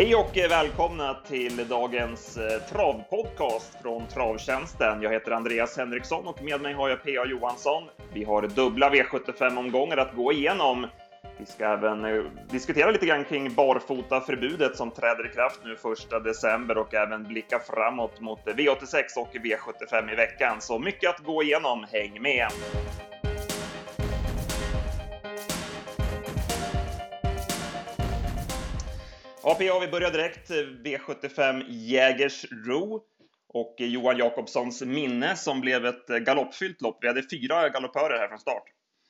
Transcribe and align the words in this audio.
Hej 0.00 0.14
och 0.14 0.36
välkomna 0.36 1.14
till 1.14 1.68
dagens 1.68 2.36
eh, 2.36 2.60
travpodcast 2.60 3.82
från 3.82 4.06
Travtjänsten. 4.06 5.02
Jag 5.02 5.12
heter 5.12 5.30
Andreas 5.30 5.76
Henriksson 5.76 6.26
och 6.26 6.42
med 6.42 6.60
mig 6.60 6.74
har 6.74 6.88
jag 6.88 7.02
P.A. 7.04 7.26
Johansson. 7.26 7.82
Vi 8.12 8.24
har 8.24 8.42
dubbla 8.42 8.90
V75-omgångar 8.90 9.96
att 9.96 10.14
gå 10.16 10.32
igenom. 10.32 10.86
Vi 11.38 11.46
ska 11.46 11.64
även 11.64 12.04
eh, 12.04 12.22
diskutera 12.50 12.90
lite 12.90 13.06
grann 13.06 13.24
kring 13.24 13.54
barfotaförbudet 13.54 14.76
som 14.76 14.90
träder 14.90 15.26
i 15.30 15.34
kraft 15.34 15.60
nu 15.64 15.72
1 15.72 16.24
december 16.24 16.78
och 16.78 16.94
även 16.94 17.24
blicka 17.24 17.58
framåt 17.58 18.20
mot 18.20 18.40
V86 18.44 19.02
och 19.16 19.34
V75 19.34 20.12
i 20.12 20.16
veckan. 20.16 20.60
Så 20.60 20.78
mycket 20.78 21.10
att 21.10 21.24
gå 21.24 21.42
igenom. 21.42 21.86
Häng 21.92 22.22
med! 22.22 22.48
APA, 29.42 29.80
vi 29.80 29.88
börjar 29.88 30.10
direkt. 30.10 30.50
V75 30.84 31.64
Jägersro 31.68 33.00
och 33.48 33.74
Johan 33.78 34.16
Jakobssons 34.16 34.82
minne 34.82 35.36
som 35.36 35.60
blev 35.60 35.86
ett 35.86 36.06
galoppfyllt 36.06 36.80
lopp. 36.80 36.98
Vi 37.00 37.08
hade 37.08 37.22
fyra 37.30 37.68
galoppörer 37.68 38.18
här 38.18 38.28
från 38.28 38.38
start. 38.38 38.64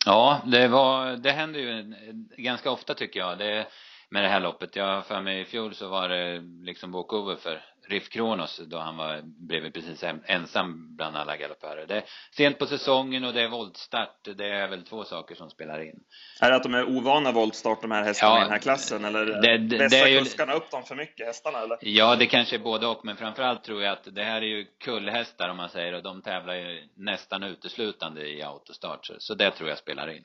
Ja, 0.07 0.43
det 0.47 0.69
var, 0.69 1.17
det 1.17 1.31
händer 1.31 1.61
ju 1.61 1.95
ganska 2.37 2.71
ofta 2.71 2.95
tycker 2.95 3.21
jag. 3.21 3.39
Det, 3.39 3.67
med 4.11 4.23
det 4.23 4.29
här 4.29 4.41
loppet. 4.41 4.77
Jag 4.77 4.85
har 4.85 5.03
för 5.03 5.21
mig 5.21 5.41
i 5.41 5.45
fjol 5.45 5.75
så 5.75 5.89
var 5.89 6.09
det 6.09 6.43
liksom 6.63 6.93
walkover 6.93 7.37
för 7.37 7.65
Riff 7.91 8.09
Kronos 8.09 8.61
då 8.67 8.79
han 8.79 8.97
var 8.97 9.23
bredvid 9.25 9.75
precis 9.75 10.05
ensam 10.27 10.97
bland 10.97 11.17
alla 11.17 11.37
galoppörer. 11.37 11.87
Det 11.87 11.97
är 11.97 12.05
sent 12.37 12.59
på 12.59 12.67
säsongen 12.67 13.25
och 13.25 13.33
det 13.33 13.43
är 13.43 13.49
voltstart. 13.49 14.29
Det 14.37 14.49
är 14.49 14.69
väl 14.69 14.85
två 14.85 15.05
saker 15.05 15.35
som 15.35 15.51
spelar 15.51 15.83
in. 15.83 16.01
Är 16.41 16.51
det 16.51 16.57
att 16.57 16.63
de 16.63 16.75
är 16.75 16.89
ovana 16.89 17.33
voltstart 17.33 17.83
de 17.83 17.91
här 17.91 18.03
hästarna 18.03 18.35
ja, 18.35 18.39
i 18.39 18.43
den 18.43 18.53
här 18.53 18.59
klassen 18.59 19.05
eller 19.05 19.27
det, 19.27 19.59
det, 19.59 19.79
vässar 19.79 20.05
det 20.05 20.19
kuskarna 20.19 20.53
upp 20.53 20.71
dem 20.71 20.83
för 20.83 20.95
mycket 20.95 21.27
hästarna 21.27 21.59
eller? 21.59 21.79
Ja, 21.81 22.17
det 22.17 22.27
kanske 22.27 22.57
är 22.57 22.61
både 22.61 22.87
och 22.87 23.05
men 23.05 23.17
framförallt 23.17 23.65
tror 23.65 23.83
jag 23.83 23.93
att 23.93 24.15
det 24.15 24.23
här 24.25 24.43
är 24.43 24.47
ju 24.47 24.65
kullhästar 24.65 25.49
om 25.49 25.57
man 25.57 25.69
säger 25.69 25.93
och 25.93 26.03
de 26.03 26.23
tävlar 26.23 26.55
ju 26.55 26.89
nästan 26.97 27.43
uteslutande 27.43 28.29
i 28.29 28.43
autostart 28.43 29.11
så 29.19 29.35
det 29.35 29.51
tror 29.51 29.69
jag 29.69 29.79
spelar 29.79 30.11
in. 30.11 30.25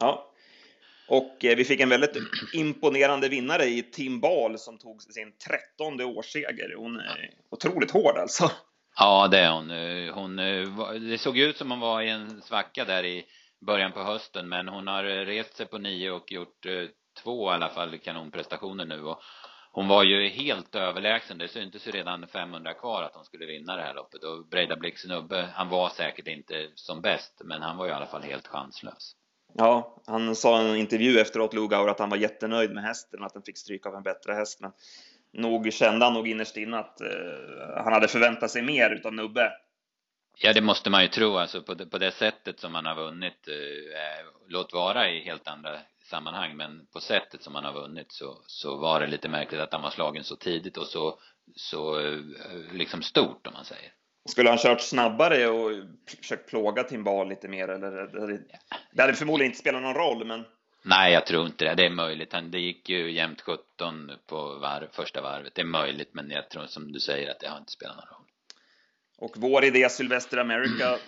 Ja, 0.00 0.32
och 1.08 1.44
eh, 1.44 1.56
vi 1.56 1.64
fick 1.64 1.80
en 1.80 1.88
väldigt 1.88 2.16
imponerande 2.52 3.28
vinnare 3.28 3.64
i 3.64 3.82
Tim 3.82 4.20
Ball 4.20 4.58
som 4.58 4.78
tog 4.78 5.02
sin 5.02 5.32
trettonde 5.48 6.04
årsseger. 6.04 6.74
Hon 6.76 7.00
är 7.00 7.30
otroligt 7.50 7.90
hård 7.90 8.16
alltså. 8.16 8.50
Ja, 8.96 9.28
det 9.28 9.38
är 9.38 9.50
hon. 9.50 9.70
Eh, 9.70 10.14
hon. 10.14 10.38
Eh, 10.38 10.92
det 11.10 11.18
såg 11.18 11.38
ut 11.38 11.56
som 11.56 11.70
hon 11.70 11.80
var 11.80 12.02
i 12.02 12.08
en 12.08 12.42
svacka 12.42 12.84
där 12.84 13.04
i 13.04 13.24
början 13.66 13.92
på 13.92 14.02
hösten, 14.02 14.48
men 14.48 14.68
hon 14.68 14.86
har 14.86 15.04
rest 15.04 15.56
sig 15.56 15.66
på 15.66 15.78
nio 15.78 16.10
och 16.10 16.32
gjort 16.32 16.66
två 17.22 17.50
i 17.50 17.54
alla 17.54 17.68
fall 17.68 17.98
kanonprestationer 17.98 18.84
nu. 18.84 19.02
Och 19.02 19.20
hon 19.72 19.88
var 19.88 20.04
ju 20.04 20.28
helt 20.28 20.74
överlägsen. 20.74 21.38
Det 21.38 21.48
syntes 21.48 21.86
ju 21.86 21.90
redan 21.90 22.26
500 22.26 22.74
kvar 22.74 23.02
att 23.02 23.14
hon 23.14 23.24
skulle 23.24 23.46
vinna 23.46 23.76
det 23.76 23.82
här 23.82 23.94
loppet. 23.94 24.24
Och 24.24 24.48
Breida 24.48 24.76
Blix 24.76 25.04
Nubbe, 25.04 25.48
han 25.54 25.68
var 25.68 25.88
säkert 25.88 26.28
inte 26.28 26.70
som 26.74 27.00
bäst, 27.00 27.40
men 27.44 27.62
han 27.62 27.76
var 27.76 27.84
ju 27.84 27.90
i 27.90 27.94
alla 27.94 28.06
fall 28.06 28.22
helt 28.22 28.46
chanslös. 28.46 29.14
Ja, 29.60 30.02
han 30.06 30.36
sa 30.36 30.62
i 30.62 30.70
en 30.70 30.76
intervju 30.76 31.18
efteråt, 31.18 31.54
Lugauer, 31.54 31.88
att 31.88 31.98
han 31.98 32.10
var 32.10 32.16
jättenöjd 32.16 32.70
med 32.70 32.84
hästen 32.84 33.22
att 33.22 33.34
den 33.34 33.42
fick 33.42 33.58
stryk 33.58 33.86
av 33.86 33.94
en 33.94 34.02
bättre 34.02 34.32
häst. 34.32 34.60
Men 34.60 34.72
nog 35.32 35.72
kände 35.72 36.04
han 36.04 36.14
nog 36.14 36.28
innerst 36.28 36.56
inne 36.56 36.78
att 36.78 37.00
eh, 37.00 37.84
han 37.84 37.92
hade 37.92 38.08
förväntat 38.08 38.50
sig 38.50 38.62
mer 38.62 38.90
utav 38.90 39.14
Nubbe. 39.14 39.52
Ja, 40.36 40.52
det 40.52 40.60
måste 40.60 40.90
man 40.90 41.02
ju 41.02 41.08
tro, 41.08 41.36
alltså 41.36 41.62
på 41.62 41.74
det, 41.74 41.86
på 41.86 41.98
det 41.98 42.10
sättet 42.10 42.60
som 42.60 42.74
han 42.74 42.86
har 42.86 42.94
vunnit. 42.94 43.48
Eh, 43.48 43.54
eh 43.54 44.26
låt 44.48 44.72
vara 44.72 45.10
i 45.10 45.24
helt 45.24 45.48
andra 45.48 45.78
sammanhang, 46.04 46.56
men 46.56 46.86
på 46.92 47.00
sättet 47.00 47.42
som 47.42 47.54
han 47.54 47.64
har 47.64 47.72
vunnit 47.72 48.12
så, 48.12 48.42
så 48.46 48.76
var 48.76 49.00
det 49.00 49.06
lite 49.06 49.28
märkligt 49.28 49.60
att 49.60 49.72
han 49.72 49.82
var 49.82 49.90
slagen 49.90 50.24
så 50.24 50.36
tidigt 50.36 50.76
och 50.76 50.86
så, 50.86 51.18
så 51.56 52.00
eh, 52.00 52.20
liksom 52.72 53.02
stort 53.02 53.46
om 53.46 53.52
man 53.52 53.64
säger. 53.64 53.92
Skulle 54.28 54.48
han 54.48 54.58
kört 54.58 54.80
snabbare 54.80 55.48
och 55.48 55.70
försökt 56.20 56.48
plåga 56.48 56.82
Timbal 56.84 57.28
lite 57.28 57.48
mer 57.48 57.68
eller? 57.68 57.90
Det 58.92 59.02
hade 59.02 59.14
förmodligen 59.14 59.50
inte 59.50 59.60
spelat 59.60 59.82
någon 59.82 59.94
roll, 59.94 60.24
men. 60.24 60.44
Nej, 60.82 61.12
jag 61.12 61.26
tror 61.26 61.46
inte 61.46 61.64
det. 61.64 61.74
Det 61.74 61.86
är 61.86 61.90
möjligt. 61.90 62.34
Det 62.50 62.58
gick 62.58 62.88
ju 62.88 63.10
jämnt 63.12 63.40
17 63.40 64.10
på 64.26 64.54
varv, 64.54 64.88
första 64.92 65.20
varvet. 65.22 65.54
Det 65.54 65.60
är 65.60 65.66
möjligt, 65.66 66.10
men 66.12 66.30
jag 66.30 66.50
tror 66.50 66.66
som 66.66 66.92
du 66.92 67.00
säger 67.00 67.30
att 67.30 67.40
det 67.40 67.48
har 67.48 67.58
inte 67.58 67.72
spelat 67.72 67.96
någon 67.96 68.06
roll. 68.06 68.26
Och 69.18 69.32
vår 69.36 69.64
idé 69.64 69.88
Sylvester 69.88 70.38
America, 70.38 70.98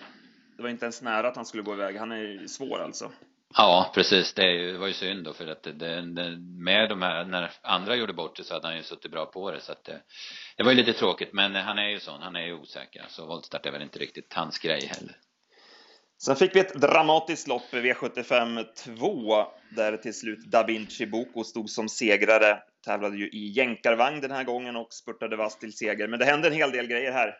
det 0.57 0.63
var 0.63 0.69
inte 0.69 0.85
ens 0.85 1.01
nära 1.01 1.27
att 1.27 1.35
han 1.35 1.45
skulle 1.45 1.63
gå 1.63 1.73
iväg. 1.73 1.97
Han 1.97 2.11
är 2.11 2.47
svår 2.47 2.79
alltså. 2.79 3.11
Ja, 3.53 3.91
precis. 3.93 4.33
Det 4.33 4.77
var 4.77 4.87
ju 4.87 4.93
synd 4.93 5.23
då 5.23 5.33
för 5.33 5.47
att 5.47 5.63
det, 5.63 5.71
det, 6.01 6.37
med 6.39 6.89
de 6.89 7.01
här, 7.01 7.25
när 7.25 7.51
andra 7.61 7.95
gjorde 7.95 8.13
bort 8.13 8.37
det 8.37 8.43
så 8.43 8.53
hade 8.53 8.67
han 8.67 8.77
ju 8.77 8.83
suttit 8.83 9.11
bra 9.11 9.25
på 9.25 9.51
det 9.51 9.61
så 9.61 9.71
att 9.71 9.83
det, 9.83 10.01
det 10.57 10.63
var 10.63 10.71
ju 10.71 10.77
lite 10.77 10.93
tråkigt 10.93 11.33
men 11.33 11.55
eh, 11.55 11.61
han 11.61 11.79
är 11.79 11.89
ju 11.89 11.99
sån, 11.99 12.21
han 12.21 12.35
är 12.35 12.45
ju 12.45 12.53
osäker 12.53 13.05
så 13.09 13.25
voltstart 13.25 13.65
är 13.65 13.71
väl 13.71 13.81
inte 13.81 13.99
riktigt 13.99 14.33
hans 14.33 14.59
grej 14.59 14.85
heller. 14.85 15.15
Sen 16.23 16.35
fick 16.35 16.55
vi 16.55 16.59
ett 16.59 16.73
dramatiskt 16.73 17.47
lopp 17.47 17.71
V75 17.71 18.65
2 18.97 19.45
där 19.75 19.97
till 19.97 20.13
slut 20.13 20.51
Da 20.51 20.63
Vinci 20.63 21.05
Boko 21.05 21.43
stod 21.43 21.69
som 21.69 21.89
segrare. 21.89 22.59
Tävlade 22.85 23.17
ju 23.17 23.29
i 23.29 23.47
jänkarvagn 23.47 24.21
den 24.21 24.31
här 24.31 24.43
gången 24.43 24.75
och 24.75 24.93
spurtade 24.93 25.35
vass 25.35 25.59
till 25.59 25.73
seger. 25.73 26.07
Men 26.07 26.19
det 26.19 26.25
hände 26.25 26.47
en 26.47 26.53
hel 26.53 26.71
del 26.71 26.87
grejer 26.87 27.11
här. 27.11 27.37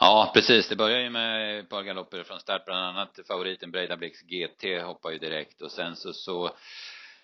Ja, 0.00 0.30
precis. 0.34 0.68
Det 0.68 0.76
börjar 0.76 1.00
ju 1.00 1.10
med 1.10 1.60
ett 1.60 1.68
par 1.68 1.82
galopper 1.82 2.22
från 2.22 2.40
start, 2.40 2.64
bland 2.64 2.84
annat 2.84 3.18
favoriten 3.28 3.70
Breidablix 3.70 4.20
GT 4.22 4.82
hoppar 4.84 5.10
ju 5.10 5.18
direkt 5.18 5.62
och 5.62 5.72
sen 5.72 5.96
så 5.96 6.12
så, 6.12 6.50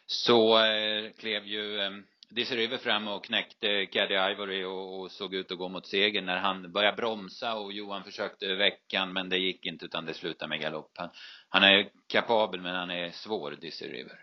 så 0.07 0.59
eh, 0.59 1.11
klev 1.19 1.47
ju 1.47 1.81
eh, 1.81 1.91
Dizzy 2.35 2.57
River 2.57 2.79
fram 2.79 3.09
och 3.09 3.25
knäckte 3.25 3.87
Caddy 3.87 4.15
Ivory 4.15 4.65
och, 4.65 5.01
och, 5.01 5.11
såg 5.11 5.35
ut 5.35 5.53
att 5.53 5.59
gå 5.59 5.69
mot 5.69 5.87
seger 5.87 6.23
när 6.23 6.37
han 6.37 6.73
började 6.73 6.97
bromsa 6.97 7.55
och 7.55 7.73
Johan 7.73 8.05
försökte 8.05 8.55
väcka 8.55 9.07
men 9.07 9.29
det 9.29 9.39
gick 9.39 9.67
inte 9.67 9.85
utan 9.85 10.07
det 10.07 10.15
slutade 10.15 10.49
med 10.49 10.61
galopp. 10.61 10.93
Han, 10.95 11.11
han 11.49 11.63
är 11.63 11.91
kapabel 12.07 12.61
men 12.61 12.75
han 12.75 12.91
är 12.91 13.11
svår, 13.11 13.57
Dizzy 13.61 13.87
River. 13.87 14.19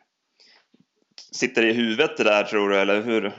Sitter 1.32 1.66
i 1.66 1.74
huvudet 1.74 2.18
det 2.18 2.24
där 2.24 2.44
tror 2.44 2.70
du, 2.70 2.80
eller 2.80 3.02
hur? 3.02 3.34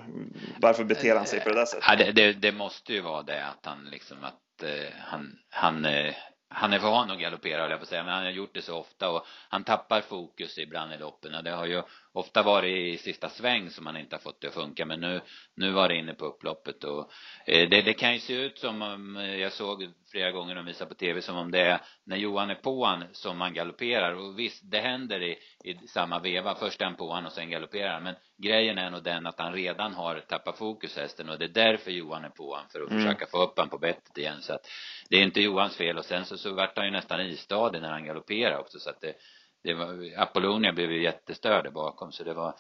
Varför 0.61 0.85
beter 0.85 1.17
han 1.17 1.27
sig 1.27 1.41
på 1.41 1.49
det 1.49 1.55
där 1.55 1.65
sättet? 1.65 1.85
Ja, 1.89 1.97
det, 1.97 2.13
det, 2.13 2.33
det 2.33 2.53
måste 2.53 2.93
ju 2.93 3.01
vara 3.01 3.23
det 3.23 3.47
att 3.47 3.67
han 3.67 3.85
liksom 3.91 4.25
att 4.25 4.63
eh, 4.63 4.93
han, 4.99 5.39
han, 5.51 5.85
eh, 5.85 6.15
han 6.49 6.73
är 6.73 6.79
van 6.79 7.11
att 7.11 7.21
galoppera 7.21 7.61
höll 7.61 7.71
jag 7.71 7.81
på 7.81 7.83
att 7.83 7.89
säga, 7.89 8.05
men 8.05 8.15
han 8.15 8.25
har 8.25 8.31
gjort 8.31 8.55
det 8.55 8.63
så 8.63 8.77
ofta 8.77 9.11
och 9.11 9.27
han 9.49 9.65
tappar 9.65 10.01
fokus 10.01 10.59
ibland 10.59 10.93
i 10.93 10.99
loppen. 10.99 11.45
Det 11.45 11.51
har 11.51 11.67
ju 11.67 11.83
ofta 12.13 12.43
varit 12.43 12.77
i 12.77 12.99
sista 12.99 13.29
sväng 13.29 13.71
som 13.71 13.87
han 13.87 13.97
inte 13.97 14.17
har 14.17 14.21
fått 14.21 14.41
det 14.41 14.49
att 14.49 14.55
funka, 14.55 14.87
men 14.87 15.01
nu, 15.01 15.21
nu 15.55 15.71
var 15.71 15.89
det 15.89 15.97
inne 15.97 16.15
på 16.15 16.25
upploppet 16.25 16.85
och 16.85 17.11
eh, 17.47 17.69
det, 17.69 17.83
det 17.83 17.95
kan 17.95 18.13
ju 18.13 18.21
se 18.21 18.35
ut 18.35 18.59
som 18.59 18.83
om, 18.83 19.17
eh, 19.17 19.37
jag 19.37 19.53
såg 19.53 19.83
flera 20.11 20.31
gånger 20.31 20.55
de 20.55 20.65
visar 20.65 20.87
på 20.87 20.95
tv, 20.95 21.23
som 21.23 21.37
om 21.37 21.51
det 21.51 21.61
är 21.61 21.81
när 22.05 22.17
Johan 22.17 22.51
är 22.51 22.55
på 22.55 22.85
han 22.85 23.05
som 23.13 23.41
han 23.41 23.55
galopperar. 23.55 24.15
Och 24.15 24.39
visst, 24.39 24.71
det 24.71 24.79
händer 24.79 25.23
i, 25.23 25.39
i 25.65 25.87
samma 25.89 26.19
veva. 26.19 26.55
Först 26.55 26.81
är 26.81 26.85
han 26.85 26.97
på 26.97 27.13
han 27.13 27.27
och 27.27 27.33
sen 27.33 27.51
galopperar 27.51 27.93
han, 27.93 28.03
men 28.03 28.15
grejen 28.43 28.79
är 28.79 28.91
nog 28.91 29.03
den 29.03 29.27
att 29.27 29.39
han 29.39 29.53
redan 29.53 29.95
har 29.95 30.21
tappat 30.21 30.59
fokus 30.59 30.97
hästen. 30.97 31.29
Och 31.29 31.39
det 31.39 31.45
är 31.45 31.49
därför 31.49 31.91
Johan 31.91 32.25
är 32.25 32.29
på 32.29 32.57
han 32.57 32.69
för 32.69 32.81
att 32.81 32.91
mm. 32.91 33.03
försöka 33.03 33.27
få 33.27 33.43
upp 33.43 33.59
han 33.59 33.69
på 33.69 33.79
bettet 33.79 34.19
igen. 34.19 34.43
Så 34.43 34.53
att 34.53 34.67
det 35.09 35.17
är 35.17 35.23
inte 35.23 35.41
Johans 35.41 35.77
fel. 35.77 35.99
Och 35.99 36.05
sen 36.05 36.25
så, 36.25 36.39
så 36.39 36.55
vart 36.55 36.77
han 36.77 36.87
ju 36.87 36.93
nästan 36.93 37.21
istadig 37.21 37.83
när 37.83 37.91
han 37.91 38.05
galopperade 38.05 38.59
också. 38.59 38.79
Så 38.79 38.91
att 38.91 39.01
det, 39.01 39.15
det 39.63 39.75
var, 39.75 40.13
Apollonia 40.17 40.73
blev 40.73 40.93
ju 40.93 41.03
jättestörd 41.03 41.73
bakom. 41.73 42.13
Så 42.13 42.25
det 42.25 42.35
var 42.35 42.55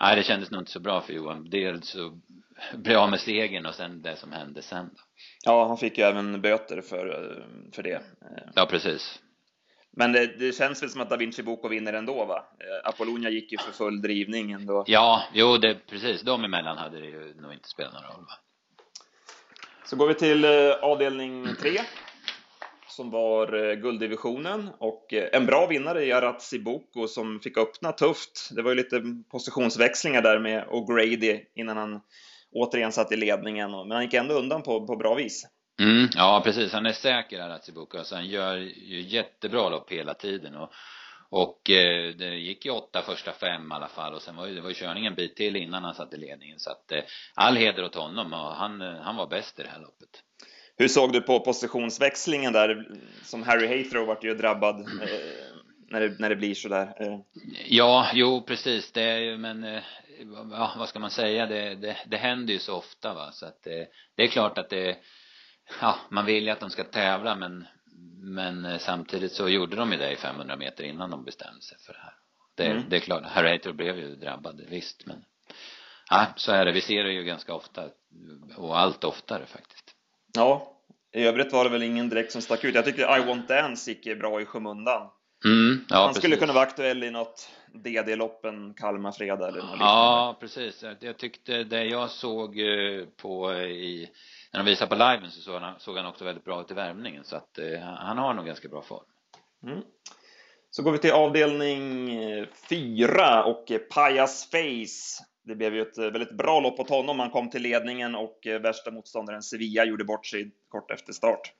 Nej, 0.00 0.16
det 0.16 0.22
kändes 0.22 0.50
nog 0.50 0.60
inte 0.60 0.72
så 0.72 0.80
bra 0.80 1.00
för 1.00 1.12
Johan. 1.12 1.50
Dels 1.50 1.88
så 1.88 2.20
bli 2.74 2.94
av 2.94 3.10
med 3.10 3.20
segern 3.20 3.66
och 3.66 3.74
sen 3.74 4.02
det 4.02 4.16
som 4.16 4.32
hände 4.32 4.62
sen 4.62 4.90
då. 4.94 5.02
Ja, 5.44 5.68
han 5.68 5.76
fick 5.76 5.98
ju 5.98 6.04
även 6.04 6.40
böter 6.40 6.80
för, 6.80 7.44
för 7.72 7.82
det. 7.82 8.02
Ja, 8.54 8.66
precis. 8.66 9.20
Men 9.96 10.12
det, 10.12 10.26
det, 10.26 10.52
känns 10.52 10.82
väl 10.82 10.90
som 10.90 11.00
att 11.00 11.10
Da 11.10 11.16
Vinci 11.16 11.42
Boko 11.42 11.68
vinner 11.68 11.92
ändå 11.92 12.24
va? 12.24 12.46
Eh, 12.60 12.88
Apollonia 12.88 13.30
gick 13.30 13.52
ju 13.52 13.58
för 13.58 13.72
full 13.72 14.02
drivning 14.02 14.52
ändå. 14.52 14.84
Ja, 14.86 15.22
jo 15.32 15.56
det 15.56 15.86
precis. 15.86 16.22
De 16.22 16.44
emellan 16.44 16.78
hade 16.78 17.00
det 17.00 17.06
ju 17.06 17.34
nog 17.40 17.52
inte 17.52 17.68
spelat 17.68 17.92
någon 17.92 18.02
roll 18.02 18.24
va. 18.28 18.38
Så 19.84 19.96
går 19.96 20.08
vi 20.08 20.14
till 20.14 20.44
eh, 20.44 20.50
avdelning 20.82 21.56
3 21.60 21.80
som 22.96 23.10
var 23.10 23.70
eh, 23.70 23.74
gulddivisionen 23.74 24.70
och 24.78 25.14
eh, 25.14 25.28
en 25.32 25.46
bra 25.46 25.66
vinnare 25.66 26.04
i 26.04 26.12
Arazzi 26.12 26.58
Boko 26.58 27.06
som 27.08 27.40
fick 27.40 27.58
öppna 27.58 27.92
tufft. 27.92 28.50
Det 28.56 28.62
var 28.62 28.70
ju 28.70 28.76
lite 28.76 29.02
positionsväxlingar 29.30 30.22
där 30.22 30.38
med 30.38 30.64
O'Grady 30.64 31.40
innan 31.54 31.76
han 31.76 32.00
återigen 32.52 32.92
satt 32.92 33.12
i 33.12 33.16
ledningen, 33.16 33.70
men 33.70 33.90
han 33.90 34.02
gick 34.02 34.14
ändå 34.14 34.34
undan 34.34 34.62
på, 34.62 34.86
på 34.86 34.96
bra 34.96 35.14
vis. 35.14 35.46
Mm, 35.80 36.08
ja, 36.14 36.40
precis. 36.44 36.72
Han 36.72 36.86
är 36.86 36.92
säker, 36.92 37.40
Aratsibuko. 37.40 37.98
Alltså, 37.98 38.14
han 38.14 38.28
gör 38.28 38.56
ju 38.56 39.00
jättebra 39.00 39.68
lopp 39.68 39.92
hela 39.92 40.14
tiden. 40.14 40.54
Och, 40.54 40.70
och 41.30 41.70
eh, 41.70 42.14
det 42.14 42.36
gick 42.36 42.64
ju 42.64 42.70
åtta 42.70 43.02
första 43.02 43.32
fem 43.32 43.72
i 43.72 43.74
alla 43.74 43.88
fall. 43.88 44.14
Och 44.14 44.22
sen 44.22 44.36
var 44.36 44.46
ju, 44.46 44.54
det 44.54 44.60
var 44.60 44.68
ju 44.68 44.74
körningen 44.74 45.12
en 45.12 45.16
bit 45.16 45.36
till 45.36 45.56
innan 45.56 45.84
han 45.84 45.94
satt 45.94 46.14
i 46.14 46.16
ledningen. 46.16 46.58
Så 46.58 46.70
att 46.70 46.92
eh, 46.92 47.02
all 47.34 47.56
heder 47.56 47.84
åt 47.84 47.94
honom. 47.94 48.32
Och 48.32 48.54
han, 48.54 48.80
eh, 48.80 49.00
han 49.00 49.16
var 49.16 49.26
bäst 49.26 49.60
i 49.60 49.62
det 49.62 49.68
här 49.68 49.80
loppet. 49.80 50.22
Hur 50.76 50.88
såg 50.88 51.12
du 51.12 51.20
på 51.20 51.40
positionsväxlingen 51.40 52.52
där? 52.52 52.86
Som 53.22 53.42
Harry 53.42 53.66
Haythrow 53.66 54.06
vart 54.06 54.24
ju 54.24 54.34
drabbad. 54.34 54.80
Eh, 54.80 55.54
när 55.90 56.00
det, 56.00 56.18
när 56.18 56.28
det 56.28 56.36
blir 56.36 56.54
sådär. 56.54 56.94
Eh. 57.00 57.18
Ja, 57.66 58.10
jo 58.14 58.42
precis. 58.42 58.92
Det 58.92 59.02
är 59.02 59.18
ju, 59.18 59.36
men 59.36 59.64
eh, 59.64 59.82
ja, 60.50 60.74
vad 60.78 60.88
ska 60.88 60.98
man 60.98 61.10
säga, 61.10 61.46
det, 61.46 61.74
det, 61.74 61.96
det 62.06 62.16
händer 62.16 62.52
ju 62.52 62.58
så 62.58 62.76
ofta 62.76 63.14
va, 63.14 63.32
så 63.32 63.46
att 63.46 63.62
det, 63.62 63.88
det 64.16 64.22
är 64.22 64.28
klart 64.28 64.58
att 64.58 64.70
det, 64.70 64.96
ja, 65.80 65.96
man 66.10 66.26
vill 66.26 66.44
ju 66.44 66.50
att 66.50 66.60
de 66.60 66.70
ska 66.70 66.84
tävla 66.84 67.36
men, 67.36 67.66
men 68.18 68.64
eh, 68.64 68.78
samtidigt 68.78 69.32
så 69.32 69.48
gjorde 69.48 69.76
de 69.76 69.92
ju 69.92 69.98
det 69.98 70.12
i 70.12 70.16
500 70.16 70.56
meter 70.56 70.84
innan 70.84 71.10
de 71.10 71.24
bestämde 71.24 71.62
sig 71.62 71.78
för 71.86 71.92
det 71.92 71.98
här. 72.02 72.14
Det, 72.56 72.66
mm. 72.66 72.84
det 72.88 72.96
är 72.96 73.00
klart, 73.00 73.24
Harry 73.24 73.72
blev 73.72 73.98
ju 73.98 74.14
drabbad, 74.14 74.60
visst 74.68 75.06
men 75.06 75.24
ja, 76.10 76.26
så 76.36 76.52
är 76.52 76.64
det. 76.64 76.72
Vi 76.72 76.80
ser 76.80 77.04
det 77.04 77.12
ju 77.12 77.24
ganska 77.24 77.54
ofta 77.54 77.88
och 78.56 78.78
allt 78.78 79.04
oftare 79.04 79.46
faktiskt. 79.46 79.83
Ja, 80.34 80.70
i 81.12 81.24
övrigt 81.24 81.52
var 81.52 81.64
det 81.64 81.70
väl 81.70 81.82
ingen 81.82 82.08
direkt 82.08 82.32
som 82.32 82.42
stack 82.42 82.64
ut. 82.64 82.74
Jag 82.74 82.84
tycker 82.84 83.18
I 83.18 83.24
Want 83.24 83.48
Dance 83.48 83.90
gick 83.90 84.18
bra 84.18 84.40
i 84.40 84.44
skymundan. 84.44 85.08
Mm, 85.44 85.84
ja, 85.88 85.96
Han 85.96 86.08
precis. 86.08 86.20
skulle 86.20 86.36
kunna 86.36 86.52
vara 86.52 86.64
aktuell 86.64 87.04
i 87.04 87.10
något 87.10 87.48
DD-loppen 87.72 88.74
Kalmar 88.74 89.12
fredag 89.12 89.48
eller 89.48 89.62
något 89.62 89.76
Ja, 89.78 90.36
precis. 90.40 90.84
Jag 91.00 91.18
tyckte 91.18 91.64
det 91.64 91.84
jag 91.84 92.10
såg 92.10 92.58
eh, 92.58 93.04
på 93.22 93.52
i 93.54 94.10
när 94.52 94.60
de 94.60 94.70
visade 94.70 94.88
på 94.88 94.94
liven 94.94 95.30
så 95.30 95.40
såg 95.40 95.60
han, 95.60 95.80
såg 95.80 95.96
han 95.96 96.06
också 96.06 96.24
väldigt 96.24 96.44
bra 96.44 96.60
ut 96.60 96.70
i 96.70 96.74
värmningen 96.74 97.24
så 97.24 97.36
att 97.36 97.58
eh, 97.58 97.80
han 97.80 98.18
har 98.18 98.34
nog 98.34 98.46
ganska 98.46 98.68
bra 98.68 98.82
form. 98.82 99.04
Mm. 99.66 99.82
Så 100.70 100.82
går 100.82 100.92
vi 100.92 100.98
till 100.98 101.12
avdelning 101.12 102.14
eh, 102.22 102.46
fyra 102.68 103.44
och 103.44 103.72
Pajas 103.90 104.50
Face. 104.50 105.24
Det 105.44 105.54
blev 105.54 105.74
ju 105.74 105.82
ett 105.82 105.98
eh, 105.98 106.04
väldigt 106.04 106.36
bra 106.36 106.60
lopp 106.60 106.80
åt 106.80 106.88
honom. 106.88 107.18
Han 107.18 107.30
kom 107.30 107.50
till 107.50 107.62
ledningen 107.62 108.14
och 108.14 108.46
eh, 108.46 108.60
värsta 108.60 108.90
motståndaren 108.90 109.42
Sevilla 109.42 109.84
gjorde 109.84 110.04
bort 110.04 110.26
sig 110.26 110.50
kort 110.68 110.90
efter 110.90 111.12
start. 111.12 111.52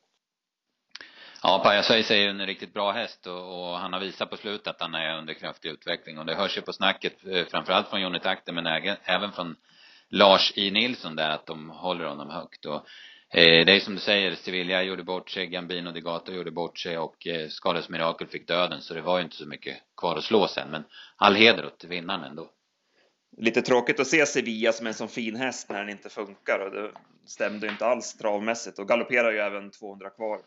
Ja, 1.42 1.60
Pajasöjs 1.64 2.10
är 2.10 2.16
ju 2.16 2.28
en 2.28 2.46
riktigt 2.46 2.74
bra 2.74 2.92
häst 2.92 3.26
och, 3.26 3.70
och, 3.70 3.78
han 3.78 3.92
har 3.92 4.00
visat 4.00 4.30
på 4.30 4.36
slutet 4.36 4.66
att 4.66 4.80
han 4.80 4.94
är 4.94 5.18
under 5.18 5.34
kraftig 5.34 5.68
utveckling 5.68 6.18
och 6.18 6.26
det 6.26 6.34
hörs 6.34 6.56
ju 6.56 6.62
på 6.62 6.72
snacket 6.72 7.26
eh, 7.26 7.46
framförallt 7.46 7.88
från 7.88 8.00
Jonny 8.00 8.18
Takter 8.18 8.52
men 8.52 8.66
även, 8.66 8.96
även 9.04 9.32
från 9.32 9.56
Lars 10.08 10.52
I. 10.56 10.70
Nilsson 10.70 11.16
där 11.16 11.30
att 11.30 11.46
de 11.46 11.70
håller 11.70 12.04
honom 12.04 12.30
högt 12.30 12.64
och 12.64 12.86
eh, 13.30 13.64
det 13.66 13.72
är 13.72 13.80
som 13.80 13.94
du 13.94 14.00
säger, 14.00 14.34
Sevilla 14.34 14.82
gjorde 14.82 15.02
bort 15.02 15.30
sig, 15.30 15.46
Gambino 15.46 15.92
de 15.92 16.00
Gato 16.00 16.32
gjorde 16.32 16.50
bort 16.50 16.78
sig 16.78 16.98
och 16.98 17.26
eh, 17.26 17.48
Skades 17.48 17.88
Mirakel 17.88 18.28
fick 18.28 18.48
döden 18.48 18.80
så 18.80 18.94
det 18.94 19.02
var 19.02 19.18
ju 19.18 19.24
inte 19.24 19.36
så 19.36 19.46
mycket 19.46 19.76
kvar 19.96 20.16
att 20.16 20.24
slå 20.24 20.48
sen 20.48 20.70
men 20.70 20.84
all 21.16 21.34
heder 21.34 21.66
åt 21.66 21.84
vinnaren 21.84 22.24
ändå. 22.24 22.50
Lite 23.36 23.62
tråkigt 23.62 24.00
att 24.00 24.06
se 24.06 24.26
Sevilla 24.26 24.72
som 24.72 24.86
en 24.86 24.94
sån 24.94 25.08
fin 25.08 25.36
häst 25.36 25.68
när 25.70 25.78
den 25.78 25.88
inte 25.88 26.08
funkar 26.08 26.58
och 26.58 26.70
det 26.70 26.90
stämde 27.26 27.66
ju 27.66 27.72
inte 27.72 27.86
alls 27.86 28.14
travmässigt 28.16 28.78
och 28.78 28.88
galopperar 28.88 29.32
ju 29.32 29.38
även 29.38 29.70
200 29.70 30.10
kvar. 30.10 30.38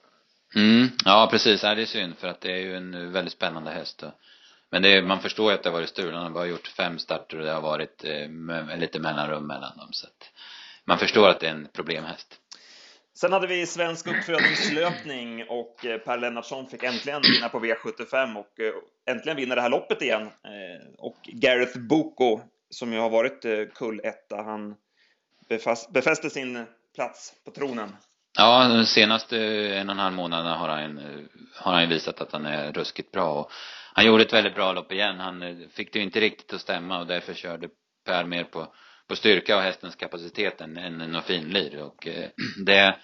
Mm, 0.55 0.87
ja 1.05 1.27
precis, 1.31 1.63
ja, 1.63 1.75
det 1.75 1.81
är 1.81 1.85
synd 1.85 2.17
för 2.17 2.27
att 2.27 2.41
det 2.41 2.51
är 2.51 2.59
ju 2.59 2.75
en 2.75 3.11
väldigt 3.11 3.33
spännande 3.33 3.71
häst. 3.71 4.03
Men 4.71 4.85
är, 4.85 5.01
man 5.01 5.21
förstår 5.21 5.51
ju 5.51 5.57
att 5.57 5.63
det 5.63 5.69
har 5.69 5.77
varit 5.77 5.89
strul. 5.89 6.13
Han 6.13 6.23
har 6.23 6.29
bara 6.29 6.45
gjort 6.45 6.67
fem 6.67 6.99
starter 6.99 7.39
och 7.39 7.45
det 7.45 7.51
har 7.51 7.61
varit 7.61 8.03
eh, 8.03 8.77
lite 8.77 8.99
mellanrum 8.99 9.47
mellan 9.47 9.77
dem. 9.77 9.89
Så 9.91 10.07
att 10.07 10.31
man 10.85 10.97
förstår 10.97 11.29
att 11.29 11.39
det 11.39 11.47
är 11.47 11.51
en 11.51 11.67
problemhäst. 11.73 12.39
Sen 13.13 13.33
hade 13.33 13.47
vi 13.47 13.65
svensk 13.65 14.07
uppfödningslöpning 14.07 15.43
och 15.49 15.85
eh, 15.85 15.97
Per 15.97 16.17
Lennartsson 16.17 16.67
fick 16.67 16.83
äntligen 16.83 17.21
vinna 17.21 17.49
på 17.49 17.59
V75 17.59 18.35
och 18.35 18.59
eh, 18.59 19.15
äntligen 19.15 19.37
vinna 19.37 19.55
det 19.55 19.61
här 19.61 19.69
loppet 19.69 20.01
igen. 20.01 20.21
Eh, 20.21 20.87
och 20.97 21.17
Gareth 21.23 21.79
Boko, 21.79 22.41
som 22.69 22.93
ju 22.93 22.99
har 22.99 23.09
varit 23.09 23.45
eh, 23.45 23.65
kulletta, 23.75 24.35
han 24.35 24.75
befäste 25.93 26.29
sin 26.29 26.65
plats 26.95 27.33
på 27.45 27.51
tronen. 27.51 27.95
Ja, 28.37 28.67
de 28.67 28.85
senaste 28.85 29.37
en 29.75 29.89
och 29.89 29.93
en 29.93 29.99
halv 29.99 30.15
månaderna 30.15 30.55
har 30.55 30.69
han, 30.69 30.97
eh, 30.97 31.25
har 31.55 31.73
han 31.73 31.89
visat 31.89 32.21
att 32.21 32.31
han 32.31 32.45
är 32.45 32.73
ruskigt 32.73 33.11
bra. 33.11 33.33
Och 33.33 33.51
han 33.93 34.05
gjorde 34.05 34.23
ett 34.23 34.33
väldigt 34.33 34.55
bra 34.55 34.73
lopp 34.73 34.91
igen. 34.91 35.19
Han 35.19 35.41
eh, 35.41 35.67
fick 35.69 35.93
det 35.93 35.99
ju 35.99 36.05
inte 36.05 36.19
riktigt 36.19 36.53
att 36.53 36.61
stämma 36.61 36.99
och 36.99 37.07
därför 37.07 37.33
körde 37.33 37.69
Per 38.05 38.25
mer 38.25 38.43
på, 38.43 38.73
på 39.07 39.15
styrka 39.15 39.57
och 39.57 39.61
hästens 39.61 39.95
kapacitet 39.95 40.61
än, 40.61 40.77
än 40.77 40.97
något 40.97 41.25
finlir. 41.25 41.81
Och 41.81 42.07
eh, 42.07 42.29
det 42.65 42.95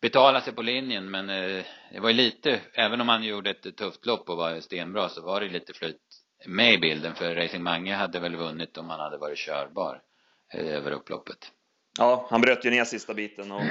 betalade 0.00 0.44
sig 0.44 0.52
på 0.52 0.62
linjen 0.62 1.10
men 1.10 1.30
eh, 1.30 1.64
det 1.92 2.00
var 2.00 2.08
ju 2.08 2.16
lite, 2.16 2.60
även 2.74 3.00
om 3.00 3.08
han 3.08 3.24
gjorde 3.24 3.50
ett 3.50 3.76
tufft 3.76 4.06
lopp 4.06 4.28
och 4.28 4.36
var 4.36 4.60
stenbra 4.60 5.08
så 5.08 5.22
var 5.22 5.40
det 5.40 5.48
lite 5.48 5.72
flyt 5.72 5.96
med 6.46 6.74
i 6.74 6.78
bilden 6.78 7.14
för 7.14 7.34
Racing 7.34 7.62
Mange 7.62 7.94
hade 7.94 8.20
väl 8.20 8.36
vunnit 8.36 8.78
om 8.78 8.90
han 8.90 9.00
hade 9.00 9.18
varit 9.18 9.38
körbar 9.38 10.02
eh, 10.54 10.66
över 10.66 10.90
upploppet. 10.90 11.52
Ja, 11.98 12.26
han 12.30 12.40
bröt 12.40 12.64
ju 12.64 12.70
ner 12.70 12.84
sista 12.84 13.14
biten 13.14 13.52
och 13.52 13.62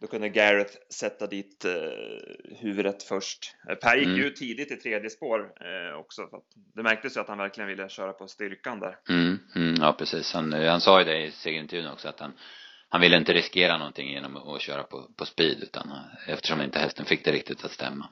då 0.00 0.06
kunde 0.06 0.28
Gareth 0.28 0.74
sätta 0.90 1.26
dit 1.26 1.64
eh, 1.64 2.56
huvudet 2.60 3.02
först. 3.02 3.54
Eh, 3.68 3.74
per 3.74 3.96
gick 3.96 4.06
mm. 4.06 4.18
ju 4.18 4.30
tidigt 4.30 4.72
i 4.72 4.76
tredje 4.76 5.10
spår 5.10 5.40
eh, 5.40 5.98
också. 5.98 6.22
För 6.30 6.40
det 6.74 6.82
märktes 6.82 7.16
ju 7.16 7.20
att 7.20 7.28
han 7.28 7.38
verkligen 7.38 7.68
ville 7.68 7.88
köra 7.88 8.12
på 8.12 8.28
styrkan 8.28 8.80
där. 8.80 8.96
Mm, 9.08 9.38
mm, 9.56 9.74
ja, 9.80 9.92
precis. 9.98 10.32
Han, 10.32 10.52
eh, 10.52 10.70
han 10.70 10.80
sa 10.80 10.98
ju 10.98 11.04
det 11.04 11.26
i 11.26 11.30
segerintervjun 11.30 11.92
också 11.92 12.08
att 12.08 12.20
han, 12.20 12.32
han 12.88 13.00
ville 13.00 13.16
inte 13.16 13.32
riskera 13.32 13.78
någonting 13.78 14.08
genom 14.08 14.36
att 14.36 14.60
köra 14.62 14.82
på, 14.82 15.08
på 15.16 15.26
speed 15.26 15.62
utan 15.62 15.92
eftersom 16.26 16.60
inte 16.60 16.78
hästen 16.78 17.04
fick 17.04 17.24
det 17.24 17.32
riktigt 17.32 17.64
att 17.64 17.72
stämma. 17.72 18.08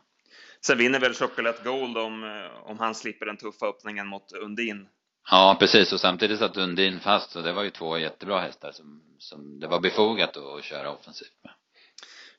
Sen 0.61 0.79
vinner 0.79 1.01
väl 1.01 1.15
Chocolate 1.15 1.65
Gold 1.65 1.99
om, 1.99 2.49
om 2.65 2.79
han 2.79 2.95
slipper 2.95 3.27
den 3.27 3.37
tuffa 3.37 3.67
öppningen 3.67 4.07
mot 4.07 4.33
Undin. 4.33 4.89
Ja, 5.31 5.57
precis. 5.59 5.93
Och 5.93 6.01
samtidigt 6.01 6.39
satt 6.39 6.57
Undin 6.57 7.01
fast. 7.01 7.31
Så 7.31 7.41
det 7.41 7.53
var 7.53 7.63
ju 7.63 7.71
två 7.71 7.99
jättebra 7.99 8.41
hästar 8.41 8.73
som, 8.73 9.03
som 9.19 9.61
det 9.61 9.67
var 9.67 9.81
befogat 9.81 10.37
att 10.37 10.65
köra 10.65 10.93
offensivt 10.93 11.45
med. 11.45 11.53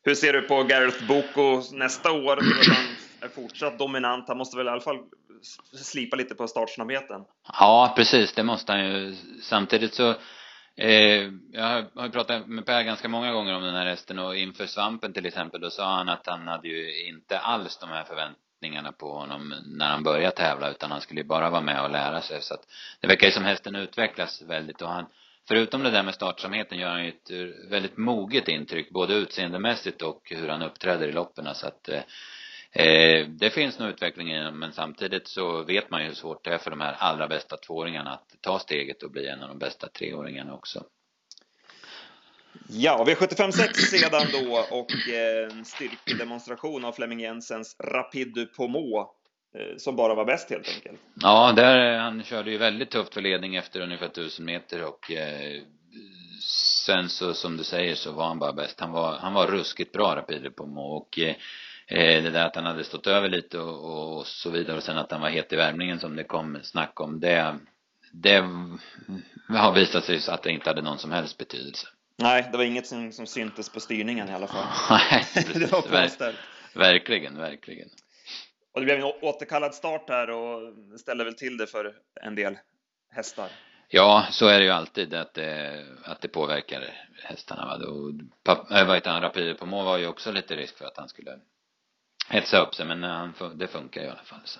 Hur 0.03 0.15
ser 0.15 0.33
du 0.33 0.41
på 0.41 0.63
Gareth 0.63 1.07
Boko 1.07 1.63
nästa 1.71 2.11
år? 2.11 2.39
Han 2.75 2.85
är 3.21 3.27
fortsatt 3.27 3.79
dominant? 3.79 4.27
Han 4.27 4.37
måste 4.37 4.57
väl 4.57 4.67
i 4.67 4.69
alla 4.69 4.81
fall 4.81 4.99
slipa 5.83 6.15
lite 6.15 6.35
på 6.35 6.47
startsnabbheten? 6.47 7.21
Ja, 7.59 7.93
precis. 7.95 8.33
Det 8.33 8.43
måste 8.43 8.71
han 8.71 8.85
ju. 8.85 9.15
Samtidigt 9.41 9.93
så 9.93 10.15
eh, 10.77 11.31
jag 11.51 11.85
har 11.95 12.05
ju 12.05 12.11
pratat 12.11 12.47
med 12.47 12.65
Per 12.65 12.83
ganska 12.83 13.07
många 13.07 13.31
gånger 13.31 13.55
om 13.55 13.63
den 13.63 13.75
här 13.75 13.85
hästen 13.85 14.19
och 14.19 14.35
inför 14.35 14.65
svampen 14.65 15.13
till 15.13 15.25
exempel 15.25 15.61
då 15.61 15.69
sa 15.69 15.95
han 15.95 16.09
att 16.09 16.27
han 16.27 16.47
hade 16.47 16.67
ju 16.67 17.07
inte 17.07 17.39
alls 17.39 17.77
de 17.77 17.89
här 17.89 18.03
förväntningarna 18.03 18.91
på 18.91 19.13
honom 19.13 19.53
när 19.65 19.87
han 19.87 20.03
började 20.03 20.35
tävla 20.35 20.69
utan 20.69 20.91
han 20.91 21.01
skulle 21.01 21.21
ju 21.21 21.27
bara 21.27 21.49
vara 21.49 21.61
med 21.61 21.83
och 21.83 21.91
lära 21.91 22.21
sig. 22.21 22.41
Så 22.41 22.53
att 22.53 22.63
det 23.01 23.07
verkar 23.07 23.27
ju 23.27 23.33
som 23.33 23.43
hästen 23.43 23.75
utvecklas 23.75 24.41
väldigt 24.41 24.81
och 24.81 24.89
han 24.89 25.05
förutom 25.47 25.83
det 25.83 25.91
där 25.91 26.03
med 26.03 26.15
startsamheten 26.15 26.77
gör 26.77 26.89
han 26.89 27.05
ju 27.05 27.09
ett 27.09 27.31
väldigt 27.69 27.97
moget 27.97 28.47
intryck 28.47 28.89
både 28.89 29.13
utseendemässigt 29.13 30.01
och 30.01 30.21
hur 30.25 30.49
han 30.49 30.61
uppträder 30.61 31.07
i 31.07 31.11
loppen. 31.11 31.55
Så 31.55 31.67
att 31.67 31.89
eh, 31.89 32.01
eh, 32.79 33.21
eh, 33.21 33.27
det 33.27 33.49
finns 33.49 33.79
nog 33.79 33.89
utveckling 33.89 34.31
i 34.31 34.51
men 34.51 34.71
samtidigt 34.71 35.27
så 35.27 35.63
vet 35.63 35.89
man 35.89 36.01
ju 36.01 36.07
hur 36.07 36.15
svårt 36.15 36.43
det 36.43 36.53
är 36.53 36.57
för 36.57 36.69
de 36.69 36.81
här 36.81 36.93
allra 36.99 37.27
bästa 37.27 37.57
tvååringarna 37.57 38.11
att 38.11 38.35
ta 38.41 38.59
steget 38.59 39.03
och 39.03 39.11
bli 39.11 39.27
en 39.27 39.41
av 39.43 39.47
de 39.47 39.59
bästa 39.59 39.87
treåringarna 39.87 40.53
också. 40.53 40.83
Ja, 42.69 43.05
V75 43.07 43.51
sedan 43.51 44.27
då 44.31 44.65
och 44.71 44.91
en 45.13 45.65
styrkedemonstration 45.65 46.85
av 46.85 46.91
Flemming 46.91 47.19
Jensens 47.19 47.75
Rapid 47.79 48.33
du 48.33 48.45
Pomo 48.45 49.17
Eh, 49.55 49.77
som 49.77 49.95
bara 49.95 50.15
var 50.15 50.25
bäst 50.25 50.49
helt 50.49 50.67
enkelt. 50.75 50.99
Ja, 51.21 51.53
där, 51.55 51.97
han 51.97 52.23
körde 52.23 52.51
ju 52.51 52.57
väldigt 52.57 52.91
tufft 52.91 53.13
för 53.13 53.21
ledning 53.21 53.55
efter 53.55 53.81
ungefär 53.81 54.07
tusen 54.09 54.45
meter 54.45 54.83
och 54.83 55.11
eh, 55.11 55.61
sen 56.85 57.09
så 57.09 57.33
som 57.33 57.57
du 57.57 57.63
säger 57.63 57.95
så 57.95 58.11
var 58.11 58.27
han 58.27 58.39
bara 58.39 58.53
bäst. 58.53 58.79
Han 58.79 58.91
var, 58.91 59.17
han 59.17 59.33
var 59.33 59.47
ruskigt 59.47 59.91
bra 59.91 60.15
Rapide 60.15 60.51
på 60.51 60.65
Mo 60.65 60.81
och 60.81 61.19
eh, 61.19 61.35
det 61.95 62.29
där 62.29 62.45
att 62.45 62.55
han 62.55 62.65
hade 62.65 62.83
stått 62.83 63.07
över 63.07 63.29
lite 63.29 63.59
och, 63.59 64.17
och, 64.17 64.27
så 64.27 64.49
vidare 64.49 64.77
och 64.77 64.83
sen 64.83 64.97
att 64.97 65.11
han 65.11 65.21
var 65.21 65.29
het 65.29 65.53
i 65.53 65.55
värmningen 65.55 65.99
som 65.99 66.15
det 66.15 66.23
kom 66.23 66.59
snack 66.63 66.99
om 66.99 67.19
det 67.19 67.59
det 68.11 68.43
har 69.49 69.73
visat 69.73 70.03
sig 70.03 70.19
att 70.27 70.43
det 70.43 70.51
inte 70.51 70.69
hade 70.69 70.81
någon 70.81 70.97
som 70.97 71.11
helst 71.11 71.37
betydelse. 71.37 71.87
Nej, 72.17 72.49
det 72.51 72.57
var 72.57 72.63
inget 72.63 72.87
som, 72.87 73.11
som 73.11 73.27
syntes 73.27 73.69
på 73.69 73.79
styrningen 73.79 74.29
i 74.29 74.33
alla 74.33 74.47
fall. 74.47 74.65
Nej, 75.11 75.25
det 75.53 75.71
var 75.71 75.81
påställt. 75.81 76.37
Verkligen, 76.73 77.37
verkligen. 77.37 77.89
Och 78.73 78.79
det 78.79 78.85
blev 78.85 78.99
en 78.99 79.13
återkallad 79.21 79.75
start 79.75 80.09
här 80.09 80.29
och 80.29 80.73
ställer 80.99 81.25
väl 81.25 81.35
till 81.35 81.57
det 81.57 81.67
för 81.67 81.93
en 82.21 82.35
del 82.35 82.57
hästar. 83.09 83.49
Ja, 83.89 84.27
så 84.31 84.47
är 84.47 84.59
det 84.59 84.65
ju 84.65 84.71
alltid 84.71 85.13
att 85.13 85.33
det, 85.33 85.85
att 86.03 86.21
det 86.21 86.27
påverkar 86.27 87.07
hästarna. 87.23 87.65
Va? 87.65 87.87
Och, 87.87 88.13
vad 88.87 88.95
heter 88.95 89.11
han, 89.11 89.21
Rapide 89.21 89.53
på 89.53 89.65
mål 89.65 89.85
var 89.85 89.97
ju 89.97 90.07
också 90.07 90.31
lite 90.31 90.55
risk 90.55 90.77
för 90.77 90.85
att 90.85 90.97
han 90.97 91.09
skulle 91.09 91.39
hetsa 92.27 92.61
upp 92.61 92.75
sig, 92.75 92.85
men 92.85 93.03
han, 93.03 93.33
det 93.55 93.67
funkar 93.67 94.01
i 94.01 94.07
alla 94.07 94.23
fall. 94.23 94.41
Så. 94.43 94.59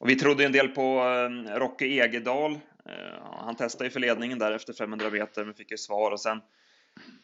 Och 0.00 0.08
vi 0.08 0.16
trodde 0.16 0.44
en 0.44 0.52
del 0.52 0.68
på 0.68 0.82
eh, 0.82 1.58
Rocky 1.58 1.98
Egedal. 1.98 2.52
Eh, 2.52 3.42
han 3.44 3.56
testade 3.56 3.84
ju 3.84 3.90
för 3.90 4.00
ledningen 4.00 4.38
där 4.38 4.52
efter 4.52 4.72
500 4.72 5.10
meter, 5.10 5.44
men 5.44 5.54
fick 5.54 5.70
ju 5.70 5.76
svar 5.76 6.10
och 6.10 6.20
sen 6.20 6.40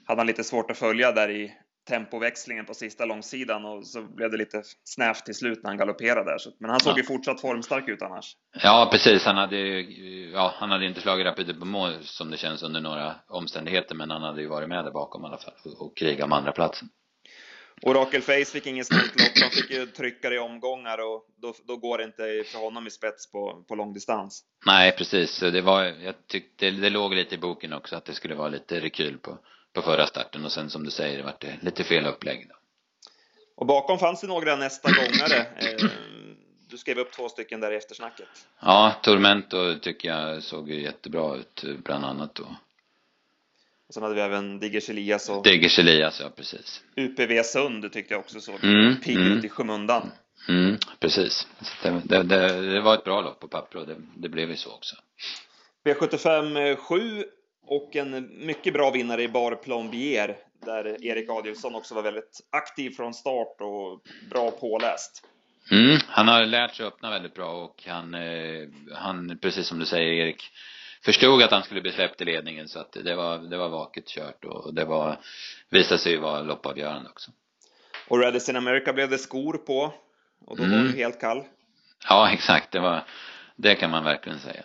hade 0.07 0.21
han 0.21 0.27
lite 0.27 0.45
svårt 0.45 0.71
att 0.71 0.79
följa 0.79 1.13
där 1.13 1.31
i 1.31 1.53
tempoväxlingen 1.89 2.65
på 2.65 2.75
sista 2.75 3.05
långsidan 3.05 3.65
och 3.65 3.87
så 3.87 4.03
blev 4.03 4.31
det 4.31 4.37
lite 4.37 4.63
snävt 4.85 5.25
till 5.25 5.35
slut 5.35 5.63
när 5.63 5.71
han 5.71 5.79
galopperade 5.79 6.31
där. 6.31 6.39
Men 6.59 6.71
han 6.71 6.81
såg 6.81 6.93
ja. 6.93 6.97
ju 6.97 7.03
fortsatt 7.03 7.41
formstark 7.41 7.89
ut 7.89 8.03
annars. 8.03 8.37
Ja, 8.63 8.89
precis. 8.93 9.25
Han 9.25 9.37
hade 9.37 9.57
ja, 10.33 10.55
han 10.57 10.71
hade 10.71 10.87
inte 10.87 11.01
slagit 11.01 11.27
Rapide 11.27 11.55
på 11.55 11.65
mål 11.65 11.93
som 12.03 12.31
det 12.31 12.37
känns 12.37 12.63
under 12.63 12.81
några 12.81 13.15
omständigheter, 13.29 13.95
men 13.95 14.11
han 14.11 14.23
hade 14.23 14.41
ju 14.41 14.49
varit 14.49 14.69
med 14.69 14.85
där 14.85 14.93
bakom 14.93 15.25
i 15.25 15.27
alla 15.27 15.39
fall 15.39 15.55
och, 15.65 15.87
och 15.87 15.97
krigat 15.97 16.25
om 16.25 16.33
andra 16.33 16.53
platsen. 16.53 16.89
Orakel 17.87 18.23
Face 18.23 18.45
fick 18.45 18.67
ingen 18.67 18.85
snällt 18.85 19.21
lopp, 19.21 19.43
han 19.43 19.51
fick 19.51 19.71
ju 19.71 19.87
trycka 19.87 20.31
det 20.31 20.37
i 20.37 20.39
omgångar 20.39 20.99
och 20.99 21.27
då, 21.37 21.55
då 21.65 21.77
går 21.77 21.99
det 21.99 22.05
inte 22.05 22.45
för 22.47 22.59
honom 22.59 22.87
i 22.87 22.91
spets 22.91 23.31
på, 23.31 23.65
på 23.69 23.75
långdistans. 23.75 24.45
Nej, 24.67 24.93
precis. 24.93 25.41
Det 25.41 25.61
var, 25.61 25.83
jag 25.83 26.15
tyckte, 26.27 26.71
det 26.71 26.91
låg 26.91 27.15
lite 27.15 27.35
i 27.35 27.39
boken 27.39 27.73
också 27.73 27.97
att 27.97 28.05
det 28.05 28.13
skulle 28.13 28.35
vara 28.35 28.49
lite 28.49 28.81
rekyl 28.81 29.19
på, 29.19 29.39
på 29.73 29.83
förra 29.83 30.07
starten 30.07 30.45
och 30.45 30.53
sen 30.53 30.71
som 30.71 30.85
du 30.85 30.91
säger, 30.91 31.17
det 31.17 31.25
vart 31.25 31.45
lite 31.61 31.85
fel 31.85 32.07
upplägg 32.07 32.49
då. 32.49 32.55
Och 33.57 33.67
bakom 33.67 33.99
fanns 33.99 34.21
det 34.21 34.27
några 34.27 34.57
nästa 34.57 34.91
gångare. 34.93 35.47
Eh, 35.57 35.91
du 36.69 36.79
skrev 36.79 36.99
upp 36.99 37.13
två 37.13 37.29
stycken 37.29 37.61
där 37.61 37.73
i 37.73 37.77
eftersnacket. 37.77 38.29
Ja, 38.61 38.95
Tormento 39.03 39.79
tycker 39.79 40.09
jag 40.09 40.43
såg 40.43 40.71
ju 40.71 40.83
jättebra 40.83 41.37
ut 41.37 41.65
bland 41.85 42.05
annat 42.05 42.35
då. 42.35 42.47
Och 43.89 43.95
sen 43.95 44.03
hade 44.03 44.15
vi 44.15 44.21
även 44.21 44.59
Diggers 44.59 44.91
Elias 44.91 45.29
och 45.29 45.43
Diggers 45.45 45.79
Elias, 45.79 46.21
ja 46.21 46.31
precis. 46.37 46.83
UPV 46.97 47.43
Sund 47.43 47.93
tyckte 47.93 48.15
jag 48.15 48.21
också 48.21 48.41
såg 48.41 48.65
Mm, 48.65 49.01
pigg 49.01 49.17
mm. 49.17 49.33
ut 49.33 49.45
i 49.45 49.49
skymundan. 49.49 50.11
Mm, 50.49 50.77
precis. 51.01 51.47
Det, 51.83 52.03
det, 52.05 52.23
det, 52.23 52.73
det 52.73 52.81
var 52.81 52.95
ett 52.95 53.05
bra 53.05 53.21
lopp 53.21 53.41
på 53.41 53.49
papper 53.49 53.79
och 53.79 53.87
det, 53.87 53.97
det 54.17 54.29
blev 54.29 54.51
ju 54.51 54.57
så 54.57 54.73
också. 54.73 54.97
V75 55.85 56.77
7 56.77 57.19
eh, 57.19 57.25
och 57.67 57.97
en 57.97 58.47
mycket 58.47 58.73
bra 58.73 58.91
vinnare 58.91 59.23
i 59.23 59.29
Bar 59.29 59.55
Plombier 59.55 60.37
där 60.65 61.05
Erik 61.05 61.31
Adielsson 61.31 61.75
också 61.75 61.95
var 61.95 62.03
väldigt 62.03 62.41
aktiv 62.51 62.91
från 62.91 63.15
start 63.15 63.57
och 63.61 64.01
bra 64.31 64.51
påläst. 64.51 65.27
Mm, 65.71 65.99
han 66.07 66.29
har 66.29 66.45
lärt 66.45 66.75
sig 66.75 66.87
öppna 66.87 67.11
väldigt 67.11 67.35
bra 67.35 67.65
och 67.65 67.85
han, 67.87 68.15
eh, 68.15 68.69
han, 68.95 69.39
precis 69.43 69.67
som 69.67 69.79
du 69.79 69.87
säger 69.87 70.13
Erik, 70.13 70.51
förstod 71.05 71.43
att 71.43 71.51
han 71.51 71.63
skulle 71.63 71.81
bli 71.81 71.93
släppt 71.93 72.21
i 72.21 72.25
ledningen 72.25 72.69
så 72.69 72.79
att 72.79 72.93
det 72.93 73.15
var, 73.15 73.39
det 73.39 73.57
var 73.57 73.69
vaket 73.69 74.07
kört 74.09 74.45
och 74.45 74.75
det 74.75 74.85
var, 74.85 75.19
visade 75.71 75.99
sig 75.99 76.17
vara 76.17 76.43
loppavgörande 76.43 77.11
också. 77.11 77.31
Och 78.09 78.21
Radisson 78.21 78.57
America 78.57 78.93
blev 78.93 79.11
det 79.11 79.19
skor 79.19 79.53
på 79.59 79.95
och 80.47 80.57
då 80.57 80.63
var 80.63 80.71
Mm. 80.71 80.87
du 80.93 80.99
helt 80.99 81.21
kall. 81.21 81.43
Ja, 82.09 82.31
exakt, 82.33 82.73
det 82.73 82.81
var, 82.81 83.05
det 83.57 83.75
kan 83.75 83.91
man 83.91 84.05
verkligen 84.05 84.39
säga. 84.39 84.65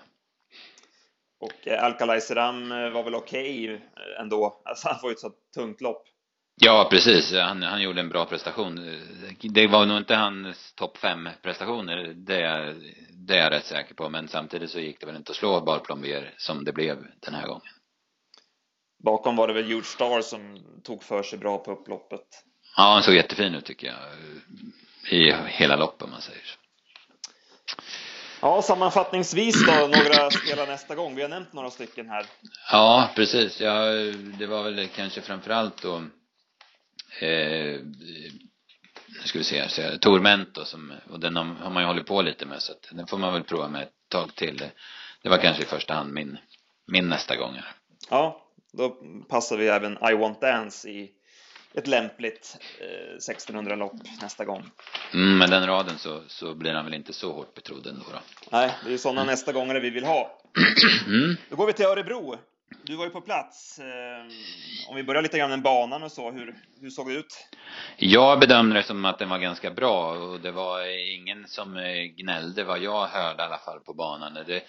Och 1.39 1.67
eh, 1.67 1.85
eh, 1.85 2.89
var 2.91 3.03
väl 3.03 3.15
okej 3.15 3.73
eh, 3.73 4.21
ändå. 4.21 4.61
Alltså 4.65 4.87
han 4.87 4.99
får 4.99 5.09
ju 5.09 5.13
ett 5.13 5.19
så 5.19 5.31
tungt 5.55 5.81
lopp. 5.81 6.03
Ja, 6.61 6.87
precis. 6.91 7.33
Han, 7.33 7.63
han 7.63 7.81
gjorde 7.81 7.99
en 8.01 8.09
bra 8.09 8.25
prestation. 8.25 8.75
Det 9.41 9.67
var 9.67 9.85
nog 9.85 9.97
inte 9.97 10.15
hans 10.15 10.73
topp 10.73 10.97
fem 10.97 11.29
prestationer, 11.41 12.13
det, 12.15 12.41
är- 12.41 12.75
det 13.29 13.37
är 13.37 13.43
jag 13.43 13.51
rätt 13.51 13.65
säker 13.65 13.95
på. 13.95 14.09
Men 14.09 14.27
samtidigt 14.27 14.71
så 14.71 14.79
gick 14.79 14.99
det 14.99 15.05
väl 15.05 15.15
inte 15.15 15.31
att 15.31 15.35
slå 15.35 15.61
Bar 15.61 15.79
Plombier 15.79 16.33
som 16.37 16.63
det 16.63 16.73
blev 16.73 16.97
den 17.19 17.33
här 17.33 17.47
gången. 17.47 17.73
Bakom 19.03 19.35
var 19.35 19.47
det 19.47 19.53
väl 19.53 19.65
Huge 19.65 19.85
Star 19.85 20.21
som 20.21 20.63
tog 20.83 21.03
för 21.03 21.23
sig 21.23 21.39
bra 21.39 21.57
på 21.57 21.71
upploppet. 21.71 22.25
Ja, 22.77 22.83
han 22.83 23.03
såg 23.03 23.15
jättefin 23.15 23.55
ut 23.55 23.65
tycker 23.65 23.87
jag. 23.87 23.97
I 25.11 25.33
hela 25.47 25.75
loppet 25.75 26.01
om 26.01 26.11
man 26.11 26.21
säger 26.21 26.41
så. 26.45 26.59
Ja, 28.41 28.61
sammanfattningsvis 28.61 29.65
då, 29.65 29.71
några 29.71 30.31
spelar 30.31 30.67
nästa 30.67 30.95
gång. 30.95 31.15
Vi 31.15 31.21
har 31.21 31.29
nämnt 31.29 31.53
några 31.53 31.69
stycken 31.69 32.09
här. 32.09 32.25
Ja, 32.71 33.09
precis. 33.15 33.61
Ja, 33.61 33.85
det 34.39 34.47
var 34.47 34.63
väl 34.63 34.87
kanske 34.87 35.21
framförallt 35.21 35.81
då 35.81 35.95
eh, 37.19 37.79
nu 39.21 39.27
ska 39.27 39.37
vi 39.37 39.43
se 39.43 39.69
så 39.69 39.97
Tormento 39.97 40.65
som, 40.65 40.93
och 41.09 41.19
den 41.19 41.35
har 41.35 41.69
man 41.69 41.83
ju 41.83 41.87
hållit 41.87 42.05
på 42.05 42.21
lite 42.21 42.45
med 42.45 42.61
så 42.61 42.71
att 42.71 42.89
den 42.91 43.07
får 43.07 43.17
man 43.17 43.33
väl 43.33 43.43
prova 43.43 43.67
med 43.67 43.83
ett 43.83 43.93
tag 44.07 44.35
till. 44.35 44.63
Det 45.23 45.29
var 45.29 45.37
kanske 45.37 45.63
i 45.63 45.65
första 45.65 45.93
hand 45.93 46.13
min, 46.13 46.37
min 46.87 47.09
nästa 47.09 47.35
gång 47.35 47.53
här. 47.53 47.75
Ja, 48.09 48.45
då 48.73 48.89
passar 49.29 49.57
vi 49.57 49.67
även 49.67 49.97
I 50.11 50.13
Want 50.13 50.41
Dance 50.41 50.89
i 50.89 51.11
ett 51.73 51.87
lämpligt 51.87 52.57
eh, 52.79 53.33
1600-lopp 53.33 53.93
nästa 54.21 54.45
gång. 54.45 54.71
Mm, 55.13 55.37
med 55.37 55.49
den 55.49 55.67
raden 55.67 55.97
så, 55.97 56.23
så 56.27 56.55
blir 56.55 56.73
han 56.73 56.85
väl 56.85 56.93
inte 56.93 57.13
så 57.13 57.33
hårt 57.33 57.53
betrodd 57.53 57.87
ändå 57.87 58.05
då. 58.11 58.19
Nej, 58.51 58.71
det 58.83 58.89
är 58.89 58.91
ju 58.91 58.97
sådana 58.97 59.23
nästa 59.23 59.51
gångare 59.51 59.79
vi 59.79 59.89
vill 59.89 60.05
ha. 60.05 60.35
Mm. 61.07 61.35
Då 61.49 61.55
går 61.55 61.67
vi 61.67 61.73
till 61.73 61.85
Örebro. 61.85 62.35
Du 62.83 62.95
var 62.95 63.05
ju 63.05 63.11
på 63.11 63.21
plats. 63.21 63.79
Eh, 63.79 64.89
om 64.89 64.95
vi 64.95 65.03
börjar 65.03 65.21
lite 65.21 65.37
grann 65.37 65.49
med 65.49 65.61
banan 65.61 66.03
och 66.03 66.11
så, 66.11 66.31
hur, 66.31 66.55
hur 66.81 66.89
såg 66.89 67.09
det 67.09 67.13
ut? 67.13 67.47
Jag 67.97 68.39
bedömde 68.39 68.75
det 68.75 68.83
som 68.83 69.05
att 69.05 69.19
den 69.19 69.29
var 69.29 69.39
ganska 69.39 69.71
bra 69.71 70.11
och 70.11 70.39
det 70.39 70.51
var 70.51 70.85
ingen 71.15 71.47
som 71.47 71.77
eh, 71.77 72.03
gnällde 72.03 72.63
vad 72.63 72.79
jag 72.79 73.07
hörde 73.07 73.43
i 73.43 73.45
alla 73.45 73.57
fall 73.57 73.79
på 73.79 73.93
banan. 73.93 74.33
Det, 74.47 74.63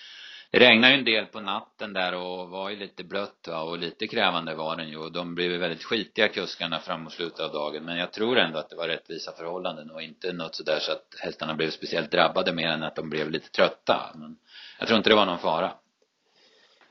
regnade 0.52 0.92
ju 0.92 0.98
en 0.98 1.04
del 1.04 1.26
på 1.26 1.40
natten 1.40 1.92
där 1.92 2.14
och 2.14 2.48
var 2.48 2.70
ju 2.70 2.76
lite 2.76 3.04
blött 3.04 3.48
va? 3.48 3.60
och 3.60 3.78
lite 3.78 4.06
krävande 4.06 4.54
var 4.54 4.76
den 4.76 4.88
ju 4.88 4.96
och 4.96 5.12
de 5.12 5.34
blev 5.34 5.50
ju 5.50 5.58
väldigt 5.58 5.84
skitiga 5.84 6.28
kuskarna 6.28 6.78
fram 6.78 7.02
mot 7.02 7.12
slutet 7.12 7.40
av 7.40 7.52
dagen 7.52 7.84
men 7.84 7.96
jag 7.96 8.12
tror 8.12 8.38
ändå 8.38 8.58
att 8.58 8.70
det 8.70 8.76
var 8.76 8.88
rättvisa 8.88 9.32
förhållanden 9.32 9.90
och 9.90 10.02
inte 10.02 10.32
något 10.32 10.54
sådär 10.54 10.78
så 10.80 10.92
att 10.92 11.06
hästarna 11.20 11.54
blev 11.54 11.70
speciellt 11.70 12.10
drabbade 12.10 12.52
mer 12.52 12.68
än 12.68 12.82
att 12.82 12.96
de 12.96 13.10
blev 13.10 13.30
lite 13.30 13.50
trötta. 13.50 14.10
Men 14.14 14.36
jag 14.78 14.88
tror 14.88 14.96
inte 14.96 15.10
det 15.10 15.16
var 15.16 15.26
någon 15.26 15.38
fara. 15.38 15.72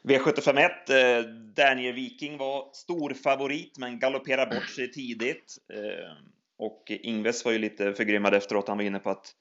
V751, 0.03 0.69
eh, 0.89 1.23
Daniel 1.55 1.93
Viking 1.93 2.37
var 2.37 2.69
stor 2.73 3.13
favorit 3.13 3.77
men 3.77 3.99
galopperade 3.99 4.55
bort 4.55 4.69
sig 4.69 4.91
tidigt. 4.91 5.57
Eh, 5.73 6.11
och 6.57 6.83
Ingves 6.91 7.45
var 7.45 7.51
ju 7.51 7.57
lite 7.57 7.93
förgrymmad 7.93 8.33
efteråt. 8.33 8.67
Han 8.67 8.77
var 8.77 8.83
inne 8.83 8.99
på 8.99 9.09
att, 9.09 9.31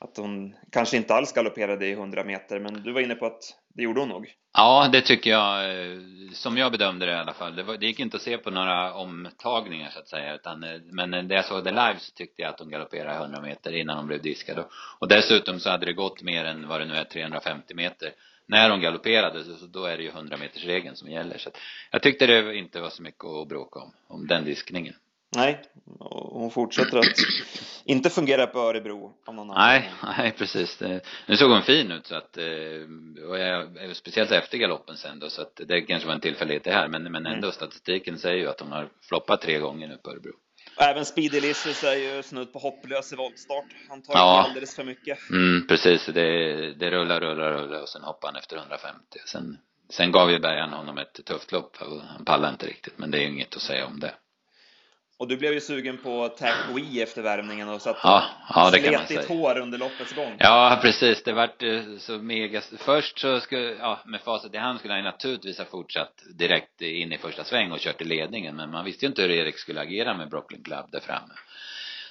att 0.00 0.16
hon 0.16 0.54
kanske 0.72 0.96
inte 0.96 1.14
alls 1.14 1.32
galopperade 1.32 1.86
i 1.86 1.92
100 1.92 2.24
meter, 2.24 2.60
men 2.60 2.82
du 2.82 2.92
var 2.92 3.00
inne 3.00 3.14
på 3.14 3.26
att 3.26 3.42
det 3.74 3.82
gjorde 3.82 4.00
hon 4.00 4.08
nog. 4.08 4.34
Ja, 4.52 4.88
det 4.92 5.00
tycker 5.00 5.30
jag, 5.30 5.70
eh, 5.70 5.98
som 6.32 6.56
jag 6.56 6.72
bedömde 6.72 7.06
det 7.06 7.12
i 7.12 7.16
alla 7.16 7.34
fall. 7.34 7.56
Det, 7.56 7.62
var, 7.62 7.76
det 7.76 7.86
gick 7.86 8.00
inte 8.00 8.16
att 8.16 8.22
se 8.22 8.38
på 8.38 8.50
några 8.50 8.94
omtagningar 8.94 9.90
så 9.90 9.98
att 9.98 10.08
säga, 10.08 10.34
utan, 10.34 10.64
eh, 10.64 10.80
men 10.84 11.10
när 11.10 11.34
jag 11.34 11.44
såg 11.44 11.64
det 11.64 11.70
live 11.70 11.96
så 11.98 12.12
tyckte 12.12 12.42
jag 12.42 12.48
att 12.48 12.60
hon 12.60 12.70
galopperade 12.70 13.18
100 13.18 13.40
meter 13.40 13.72
innan 13.72 13.96
hon 13.96 14.06
blev 14.06 14.22
diskad. 14.22 14.58
Och, 14.58 14.70
och 14.98 15.08
dessutom 15.08 15.60
så 15.60 15.70
hade 15.70 15.86
det 15.86 15.92
gått 15.92 16.22
mer 16.22 16.44
än 16.44 16.68
vad 16.68 16.80
det 16.80 16.86
nu 16.86 16.94
är, 16.94 17.04
350 17.04 17.74
meter. 17.74 18.12
När 18.50 18.70
hon 18.70 18.80
galopperade, 18.80 19.44
så, 19.44 19.66
då 19.66 19.84
är 19.84 19.96
det 19.96 20.02
ju 20.02 20.08
100 20.08 20.36
meters 20.36 20.64
regeln 20.64 20.96
som 20.96 21.10
gäller. 21.10 21.38
Så 21.38 21.48
att 21.48 21.58
jag 21.90 22.02
tyckte 22.02 22.26
det 22.26 22.54
inte 22.56 22.80
var 22.80 22.90
så 22.90 23.02
mycket 23.02 23.24
att 23.24 23.48
bråka 23.48 23.80
om, 23.80 23.92
om 24.08 24.26
den 24.26 24.44
diskningen. 24.44 24.94
Nej, 25.36 25.62
hon 26.32 26.50
fortsätter 26.50 26.98
att 26.98 27.06
inte 27.84 28.10
fungera 28.10 28.46
på 28.46 28.58
Örebro 28.58 29.12
av 29.26 29.34
någon 29.34 29.48
Nej, 29.48 29.90
nej 30.18 30.32
precis. 30.38 30.80
Nu 31.26 31.36
såg 31.36 31.50
hon 31.50 31.62
fin 31.62 31.90
ut 31.92 32.06
så 32.06 32.14
att, 32.14 32.36
eh, 32.36 32.44
och 33.28 33.38
jag, 33.38 33.96
speciellt 33.96 34.30
efter 34.30 34.58
galoppen 34.58 34.96
sen 34.96 35.18
då, 35.18 35.30
så 35.30 35.42
att 35.42 35.60
det 35.66 35.80
kanske 35.80 36.06
var 36.06 36.14
en 36.14 36.20
tillfällighet 36.20 36.64
det 36.64 36.72
här, 36.72 36.88
men, 36.88 37.02
men 37.02 37.26
ändå 37.26 37.46
Mm. 37.46 37.52
statistiken 37.52 38.18
säger 38.18 38.36
ju 38.36 38.48
att 38.48 38.60
hon 38.60 38.72
har 38.72 38.88
floppat 39.08 39.40
tre 39.40 39.58
gånger 39.58 39.88
nu 39.88 39.96
på 39.96 40.10
Örebro. 40.10 40.32
Även 40.80 41.04
Speedy 41.04 41.40
Licious 41.40 41.84
är 41.84 41.94
ju 41.94 42.22
snudd 42.22 42.52
på 42.52 42.58
hopplös 42.58 43.12
i 43.12 43.16
voltstart. 43.16 43.64
Han 43.88 44.02
tar 44.02 44.14
Ja. 44.14 44.44
alldeles 44.48 44.76
för 44.76 44.84
mycket. 44.84 45.30
Mm, 45.30 45.66
precis. 45.66 46.06
Det, 46.06 46.74
det 46.74 46.90
rullar, 46.90 47.20
rullar, 47.20 47.52
rullar 47.52 47.82
och 47.82 47.88
sen 47.88 48.02
hoppar 48.02 48.28
han 48.28 48.36
efter 48.36 48.56
150. 48.56 48.98
Sen, 49.26 49.58
sen 49.90 50.12
gav 50.12 50.30
ju 50.30 50.38
Bergan 50.38 50.72
honom 50.72 50.98
ett 50.98 51.24
tufft 51.24 51.52
lopp 51.52 51.76
han 52.08 52.24
pallade 52.24 52.52
inte 52.52 52.66
riktigt, 52.66 52.98
men 52.98 53.10
det 53.10 53.18
är 53.18 53.22
ju 53.22 53.28
inget 53.28 53.56
att 53.56 53.62
säga 53.62 53.86
om 53.86 54.00
det. 54.00 54.14
Och 55.20 55.28
du 55.28 55.36
blev 55.36 55.52
ju 55.52 55.60
sugen 55.60 55.98
på 55.98 56.28
Tack 56.28 56.56
We 56.74 57.02
efter 57.02 57.22
värmningen 57.22 57.68
och 57.68 57.82
satt 57.82 57.96
Ja, 58.02 58.24
ja 58.54 58.70
det 58.70 58.78
kan 58.80 58.94
man 58.94 59.06
slet 59.06 59.08
ditt 59.20 59.26
säga. 59.28 59.38
hår 59.38 59.58
under 59.58 59.78
loppets 59.78 60.12
gång. 60.12 60.36
Ja, 60.38 60.78
precis. 60.82 61.22
Det 61.22 61.32
vart 61.32 61.62
eh, 61.62 61.82
så 61.98 62.12
mega... 62.18 62.60
Först 62.78 63.18
så 63.18 63.40
skulle, 63.40 63.62
ja, 63.72 64.00
med 64.06 64.20
facit 64.20 64.54
i 64.54 64.56
hand 64.56 64.78
skulle 64.78 64.94
han 64.94 65.04
naturligtvis 65.04 65.58
ha 65.58 65.64
fortsatt 65.64 66.22
direkt 66.38 66.82
in 66.82 67.12
i 67.12 67.18
första 67.18 67.44
sväng 67.44 67.72
och 67.72 67.78
kört 67.78 68.00
i 68.00 68.04
ledningen, 68.04 68.56
men 68.56 68.70
man 68.70 68.84
visste 68.84 69.04
ju 69.04 69.08
inte 69.08 69.22
hur 69.22 69.30
Erik 69.30 69.58
skulle 69.58 69.80
agera 69.80 70.14
med 70.16 70.28
Brooklyn 70.30 70.62
Club 70.62 70.84
där 70.92 71.00
framme. 71.00 71.34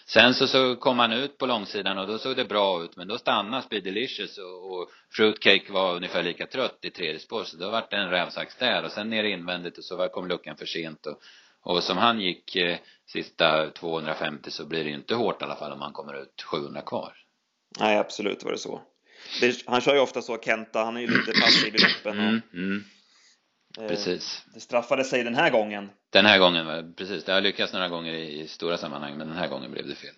Sen 0.06 0.34
så, 0.34 0.48
så 0.48 0.76
kom 0.76 1.00
han 1.00 1.12
ut 1.14 1.38
på 1.38 1.46
långsidan 1.46 1.98
och 1.98 2.08
då 2.08 2.18
såg 2.18 2.36
det 2.36 2.46
bra 2.46 2.84
ut, 2.84 2.96
men 2.98 3.08
då 3.08 3.18
stannade 3.18 3.64
Speed 3.64 3.84
Delicious 3.84 4.38
och, 4.38 4.72
och 4.74 4.90
Fruitcake 5.12 5.72
var 5.72 5.96
ungefär 5.96 6.24
lika 6.24 6.46
trött 6.46 6.80
i 6.82 6.90
tredje 6.90 7.20
spår, 7.20 7.44
så 7.44 7.58
då 7.58 7.70
vart 7.70 7.92
det 7.92 7.98
en 7.98 8.10
rävsax 8.10 8.56
där 8.56 8.84
och 8.86 8.92
sen 8.92 9.10
ner 9.10 9.24
invändigt 9.24 9.78
och 9.78 9.84
så 9.84 9.96
var- 9.96 10.08
kom 10.08 10.28
luckan 10.28 10.56
för 10.58 10.66
sent 10.66 11.06
och, 11.06 11.22
och 11.62 11.84
som 11.84 11.98
han 11.98 12.20
gick 12.20 12.56
eh, 12.56 12.78
sista 13.12 13.70
250 13.70 14.52
så 14.52 14.66
blir 14.66 14.84
det 14.84 14.90
inte 14.90 15.16
hårt 15.16 15.42
i 15.42 15.46
alla 15.46 15.56
fall 15.56 15.72
om 15.72 15.82
han 15.82 15.94
kommer 15.94 16.22
ut 16.22 16.42
700 16.52 16.82
kvar. 16.82 17.14
Nej, 17.80 17.98
absolut 17.98 18.44
var 18.44 18.52
det 18.52 18.58
så. 18.58 18.82
Det, 19.42 19.64
han 19.66 19.82
kör 19.82 19.94
ju 19.94 20.00
ofta 20.00 20.22
så, 20.22 20.38
Kenta, 20.38 20.84
han 20.84 20.98
är 20.98 21.02
ju 21.02 21.08
lite 21.08 21.32
passiv 21.42 21.76
i 21.76 21.78
loppen. 21.78 22.20
Och, 22.20 22.26
Mm, 22.26 22.42
mm, 22.54 22.84
eh, 23.80 23.88
precis. 23.88 24.46
Det 24.54 24.60
straffade 24.60 25.04
sig 25.04 25.24
den 25.24 25.36
här 25.36 25.50
gången. 25.50 25.90
Den 26.10 26.26
här 26.26 26.40
gången 26.40 26.66
var, 26.66 26.94
precis, 26.98 27.24
det 27.24 27.32
har 27.32 27.42
lyckats 27.42 27.74
några 27.74 27.90
gånger 27.90 28.14
i, 28.14 28.40
i 28.40 28.48
stora 28.48 28.78
sammanhang, 28.78 29.18
men 29.18 29.28
den 29.28 29.38
här 29.38 29.48
gången 29.48 29.72
blev 29.72 29.88
det 29.88 29.96
fel. 29.96 30.16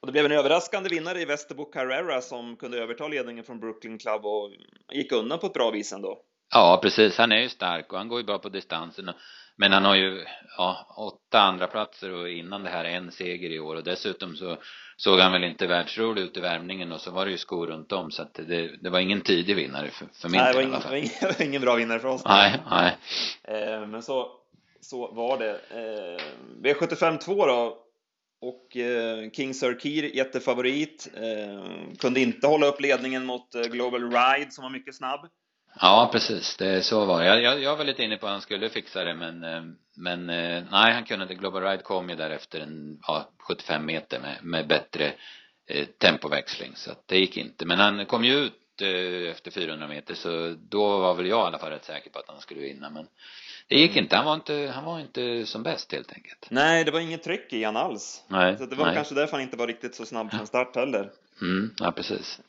Och 0.00 0.06
det 0.06 0.12
blev 0.12 0.24
en 0.24 0.32
överraskande 0.32 0.88
vinnare 0.88 1.20
i 1.20 1.24
Västerbo 1.24 1.64
Carrera 1.64 2.20
som 2.20 2.56
kunde 2.56 2.78
överta 2.78 3.08
ledningen 3.08 3.44
från 3.44 3.60
Brooklyn 3.60 3.98
Club 3.98 4.26
och 4.26 4.50
gick 4.92 5.12
undan 5.12 5.38
på 5.38 5.46
ett 5.46 5.52
bra 5.52 5.70
vis 5.70 5.92
ändå. 5.92 6.18
Ja, 6.52 6.78
precis. 6.82 7.18
Han 7.18 7.32
är 7.32 7.40
ju 7.42 7.48
stark 7.48 7.92
och 7.92 7.98
han 7.98 8.08
går 8.08 8.20
ju 8.20 8.26
bra 8.26 8.38
på 8.38 8.48
distansen. 8.48 9.10
Men 9.56 9.72
han 9.72 9.84
har 9.84 9.94
ju, 9.94 10.24
ja, 10.56 10.94
åtta 10.96 11.40
andra 11.40 11.66
platser 11.66 12.12
och 12.12 12.28
innan 12.28 12.62
det 12.62 12.70
här 12.70 12.84
en 12.84 13.12
seger 13.12 13.50
i 13.50 13.60
år 13.60 13.76
och 13.76 13.84
dessutom 13.84 14.36
så 14.36 14.56
såg 14.96 15.18
han 15.18 15.32
väl 15.32 15.44
inte 15.44 15.66
världsrolig 15.66 16.22
ut 16.22 16.36
i 16.36 16.40
värmningen 16.40 16.92
och 16.92 17.00
så 17.00 17.10
var 17.10 17.24
det 17.24 17.30
ju 17.30 17.38
skor 17.38 17.66
runt 17.66 17.92
om 17.92 18.10
så 18.10 18.22
att 18.22 18.34
det, 18.34 18.76
det 18.82 18.90
var 18.90 19.00
ingen 19.00 19.20
tidig 19.20 19.56
vinnare 19.56 19.90
för, 19.90 20.06
för 20.14 20.28
min 20.28 20.40
Nej, 20.40 20.52
det 20.54 20.60
del 20.60 20.70
var 20.70 20.76
ingen, 20.76 20.80
det 20.80 20.88
var 20.88 20.96
ingen, 20.96 21.10
det 21.20 21.26
var 21.38 21.46
ingen 21.46 21.62
bra 21.62 21.74
vinnare 21.74 21.98
för 21.98 22.08
oss. 22.08 22.24
Nej, 22.24 22.60
nej. 22.70 22.96
Eh, 23.44 23.86
men 23.86 24.02
så, 24.02 24.32
så 24.80 25.12
var 25.12 25.38
det. 25.38 25.50
Eh, 25.50 26.24
V75 26.62 27.18
2 27.18 27.46
då. 27.46 27.78
och 28.40 28.76
eh, 28.76 29.30
King 29.30 29.54
Sir 29.54 29.78
Keir 29.80 30.16
jättefavorit. 30.16 31.08
Eh, 31.16 31.94
kunde 31.98 32.20
inte 32.20 32.46
hålla 32.46 32.66
upp 32.66 32.80
ledningen 32.80 33.24
mot 33.24 33.54
eh, 33.54 33.62
Global 33.62 34.12
Ride 34.12 34.50
som 34.50 34.62
var 34.62 34.70
mycket 34.70 34.94
snabb. 34.94 35.28
Ja, 35.80 36.08
precis. 36.12 36.56
Det, 36.56 36.82
så 36.82 37.04
var 37.04 37.20
det. 37.20 37.26
Jag, 37.26 37.42
jag, 37.42 37.62
jag 37.62 37.76
var 37.76 37.84
lite 37.84 38.02
inne 38.02 38.16
på 38.16 38.26
att 38.26 38.32
han 38.32 38.40
skulle 38.40 38.68
fixa 38.68 39.04
det, 39.04 39.14
men, 39.14 39.44
eh, 39.44 39.62
men 39.96 40.30
eh, 40.30 40.64
nej, 40.70 40.92
han 40.92 41.04
kunde 41.04 41.22
inte. 41.22 41.34
Global 41.34 41.62
Ride 41.62 41.82
kom 41.82 42.10
ju 42.10 42.16
därefter 42.16 42.60
en, 42.60 42.98
ja, 43.06 43.28
75 43.38 43.86
meter 43.86 44.20
med, 44.20 44.38
med 44.42 44.66
bättre 44.66 45.12
eh, 45.66 45.86
tempoväxling, 45.86 46.72
så 46.76 46.90
att 46.90 47.08
det 47.08 47.18
gick 47.18 47.36
inte. 47.36 47.66
Men 47.66 47.78
han 47.78 48.06
kom 48.06 48.24
ju 48.24 48.34
ut 48.34 48.82
eh, 48.82 49.30
efter 49.30 49.50
400 49.50 49.88
meter, 49.88 50.14
så 50.14 50.56
då 50.58 50.98
var 50.98 51.14
väl 51.14 51.26
jag 51.26 51.44
i 51.44 51.46
alla 51.46 51.58
fall 51.58 51.70
rätt 51.70 51.84
säker 51.84 52.10
på 52.10 52.18
att 52.18 52.28
han 52.28 52.40
skulle 52.40 52.60
vinna, 52.60 52.90
men 52.90 53.06
det 53.68 53.76
gick 53.78 53.96
inte. 53.96 54.16
Han 54.16 54.24
var 54.24 54.34
inte, 54.34 54.72
han 54.74 54.84
var 54.84 55.00
inte 55.00 55.46
som 55.46 55.62
bäst 55.62 55.92
helt 55.92 56.12
enkelt. 56.12 56.46
Nej, 56.50 56.84
det 56.84 56.90
var 56.90 57.00
inget 57.00 57.22
tryck 57.22 57.52
i 57.52 57.64
han 57.64 57.76
alls. 57.76 58.22
Nej. 58.28 58.58
Så 58.58 58.66
det 58.66 58.76
var 58.76 58.86
nej. 58.86 58.94
kanske 58.94 59.14
därför 59.14 59.32
han 59.32 59.40
inte 59.42 59.56
var 59.56 59.66
riktigt 59.66 59.94
så 59.94 60.06
snabb 60.06 60.30
från 60.30 60.46
start 60.46 60.76
heller. 60.76 61.10
Mm, 61.40 61.74
ja 61.78 61.92
precis. 61.92 62.40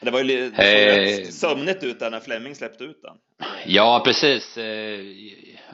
Det 0.00 0.10
var 0.10 0.18
ju 0.18 0.24
li- 0.24 0.50
det 0.50 1.16
såg 1.16 1.24
Eh. 1.24 1.28
sömnigt 1.30 1.84
ut 1.84 2.00
där 2.00 2.10
när 2.10 2.20
Fleming 2.20 2.54
släppte 2.54 2.84
ut 2.84 3.02
den. 3.02 3.16
Ja, 3.66 4.02
precis. 4.04 4.56
Eh, 4.58 5.00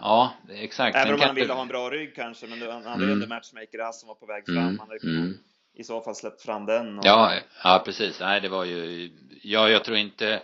Ja, 0.02 0.34
exakt. 0.50 0.96
Även 0.96 1.14
om 1.14 1.20
han 1.20 1.34
ville 1.34 1.52
ha 1.52 1.62
en 1.62 1.68
bra 1.68 1.90
rygg 1.90 2.14
kanske, 2.14 2.46
men 2.46 2.62
han 2.70 2.82
hade 2.86 3.04
ju 3.04 3.12
Mm. 3.12 3.28
matchmaker 3.28 3.92
som 3.92 4.08
var 4.08 4.14
på 4.14 4.26
väg 4.26 4.44
fram. 4.46 4.56
Mm, 4.56 4.78
Han 4.78 4.88
hade 4.88 5.16
mm. 5.18 5.34
i 5.74 5.84
så 5.84 6.00
fall 6.00 6.14
släppt 6.14 6.42
fram 6.42 6.66
den. 6.66 6.98
Och... 6.98 7.04
Ja, 7.06 7.32
ja 7.64 7.82
precis. 7.84 8.20
Nej, 8.20 8.40
det 8.40 8.48
var 8.48 8.64
ju, 8.64 9.10
ja, 9.42 9.68
jag 9.68 9.84
tror 9.84 9.96
inte 9.96 10.42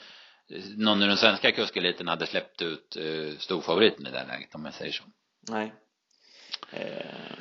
någon 0.76 1.02
i 1.02 1.06
den 1.06 1.16
svenska 1.16 1.52
kuskeliten 1.52 2.08
hade 2.08 2.26
släppt 2.26 2.62
ut 2.62 2.96
eh, 2.96 3.38
storfavoriten 3.38 4.06
i 4.06 4.10
det 4.10 4.18
här 4.18 4.26
läget 4.26 4.54
om 4.54 4.64
jag 4.64 4.74
säger 4.74 4.92
så. 4.92 5.04
Nej. 5.50 5.72
Eh, 6.70 7.36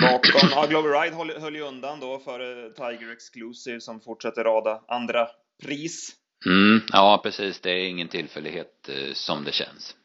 bakom, 0.00 0.50
ja, 0.50 0.66
Glover 0.66 1.02
Ride 1.02 1.16
höll, 1.16 1.40
höll 1.40 1.54
ju 1.54 1.62
undan 1.62 2.00
då 2.00 2.18
för 2.18 2.70
Tiger 2.70 3.12
Exclusive 3.12 3.80
som 3.80 4.00
fortsätter 4.00 4.44
rada 4.44 4.82
andra 4.88 5.28
pris. 5.62 6.16
Mm, 6.46 6.80
ja 6.92 7.20
precis. 7.22 7.60
Det 7.60 7.70
är 7.70 7.88
ingen 7.88 8.08
tillfällighet 8.08 8.88
eh, 8.88 9.12
som 9.12 9.44
det 9.44 9.52
känns. 9.52 9.96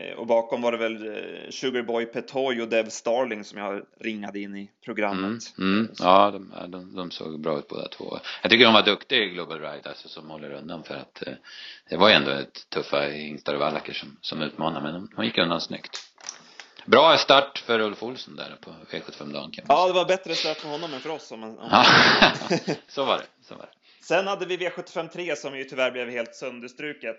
Eh, 0.00 0.12
och 0.18 0.26
bakom 0.26 0.62
var 0.62 0.72
det 0.72 0.78
väl 0.78 1.06
eh, 1.16 1.50
Sugarboy 1.50 2.06
Petoy 2.06 2.62
och 2.62 2.68
Dev 2.68 2.88
Starling 2.88 3.44
som 3.44 3.58
jag 3.58 3.82
ringade 4.00 4.40
in 4.40 4.56
i 4.56 4.60
Mm, 4.60 4.68
programmet. 4.84 5.42
mm, 5.58 5.88
ja, 5.98 6.30
de, 6.30 6.52
de, 6.68 6.96
de 6.96 7.10
såg 7.10 7.40
bra 7.40 7.58
ut 7.58 7.68
båda 7.68 7.88
två. 7.88 8.18
Jag 8.42 8.50
tycker 8.50 8.64
de 8.64 8.74
var 8.74 8.82
duktiga 8.82 9.18
i 9.18 9.28
Global 9.28 9.60
Ride, 9.60 9.88
alltså 9.88 10.08
som 10.08 10.30
håller 10.30 10.50
undan 10.52 10.84
för 10.84 10.94
att 10.94 11.26
eh, 11.26 11.32
det 11.90 11.96
var 11.96 12.08
ju 12.08 12.14
ändå 12.14 12.30
ett 12.30 12.70
tuffa 12.70 13.00
hingstar 13.00 13.54
och 13.54 13.60
vallacker 13.60 13.92
som, 13.92 14.16
som 14.20 14.42
utmanade, 14.42 14.82
men 14.82 14.94
de, 14.94 15.10
de 15.16 15.24
gick 15.24 15.38
undan 15.38 15.60
snyggt. 15.60 16.04
Bra 16.86 17.16
start 17.16 17.58
för 17.58 17.80
Ulf 17.80 18.02
Olsson 18.02 18.36
där 18.36 18.56
på 18.60 18.70
V75-dagen 18.70 19.50
kan 19.50 19.64
man 19.68 19.76
Ja, 19.76 19.86
det 19.86 19.92
var 19.92 20.04
bättre 20.04 20.34
start 20.34 20.56
för 20.56 20.68
honom 20.68 20.94
än 20.94 21.00
för 21.00 21.10
oss. 21.10 21.32
Om 21.32 21.40
man, 21.40 21.58
om 21.58 21.70
så 22.88 23.04
var 23.04 23.16
det, 23.18 23.24
så 23.48 23.54
var 23.54 23.62
det. 23.62 24.04
Sen 24.04 24.26
hade 24.26 24.46
vi 24.46 24.56
V75 24.56 25.08
3 25.08 25.36
som 25.36 25.58
ju 25.58 25.64
tyvärr 25.64 25.90
blev 25.90 26.10
helt 26.10 26.34
sönderstruket. 26.34 27.16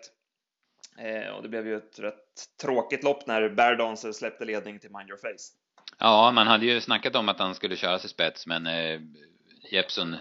Eh, 0.99 1.35
och 1.35 1.43
det 1.43 1.49
blev 1.49 1.67
ju 1.67 1.75
ett 1.75 1.99
rätt 1.99 2.15
tråkigt 2.61 3.03
lopp 3.03 3.27
när 3.27 3.49
Bear 3.49 4.11
släppte 4.13 4.45
ledning 4.45 4.79
till 4.79 4.89
Mind 4.91 5.09
Your 5.09 5.17
Face. 5.17 5.53
Ja, 5.99 6.31
man 6.31 6.47
hade 6.47 6.65
ju 6.65 6.81
snackat 6.81 7.15
om 7.15 7.29
att 7.29 7.39
han 7.39 7.55
skulle 7.55 7.75
köra 7.75 7.99
sig 7.99 8.09
spets, 8.09 8.47
men 8.47 8.67
eh, 8.67 8.99
Jeppsson 9.71 10.15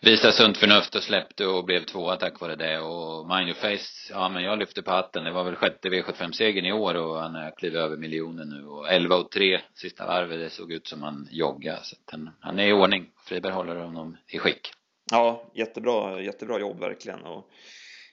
visade 0.00 0.32
sunt 0.32 0.56
förnuft 0.56 0.94
och 0.94 1.02
släppte 1.02 1.46
och 1.46 1.64
blev 1.64 1.84
tvåa 1.84 2.16
tack 2.16 2.40
vare 2.40 2.56
det. 2.56 2.78
Och 2.78 3.28
Mind 3.28 3.48
Your 3.48 3.58
Face, 3.58 4.12
ja 4.12 4.28
men 4.28 4.42
jag 4.42 4.58
lyfte 4.58 4.82
på 4.82 4.90
hatten. 4.90 5.24
Det 5.24 5.30
var 5.30 5.44
väl 5.44 5.56
sjätte 5.56 5.88
V75-segern 5.88 6.66
i 6.66 6.72
år 6.72 6.94
och 6.94 7.20
han 7.20 7.34
har 7.34 7.50
klivit 7.56 7.78
över 7.78 7.96
miljonen 7.96 8.48
nu. 8.48 8.66
Och 8.66 8.92
11 8.92 9.16
och 9.16 9.30
3 9.30 9.60
sista 9.74 10.06
varvet, 10.06 10.38
det 10.38 10.50
såg 10.50 10.72
ut 10.72 10.86
som 10.86 11.02
han 11.02 11.28
joggade. 11.30 11.80
Så 11.82 11.96
han, 12.06 12.30
han 12.40 12.58
är 12.58 12.66
i 12.66 12.72
ordning. 12.72 13.06
Friberg 13.26 13.52
håller 13.52 13.76
honom 13.76 14.16
i 14.26 14.38
skick. 14.38 14.72
Ja, 15.10 15.50
jättebra, 15.54 16.20
jättebra 16.20 16.58
jobb 16.58 16.80
verkligen. 16.80 17.20
Och 17.22 17.50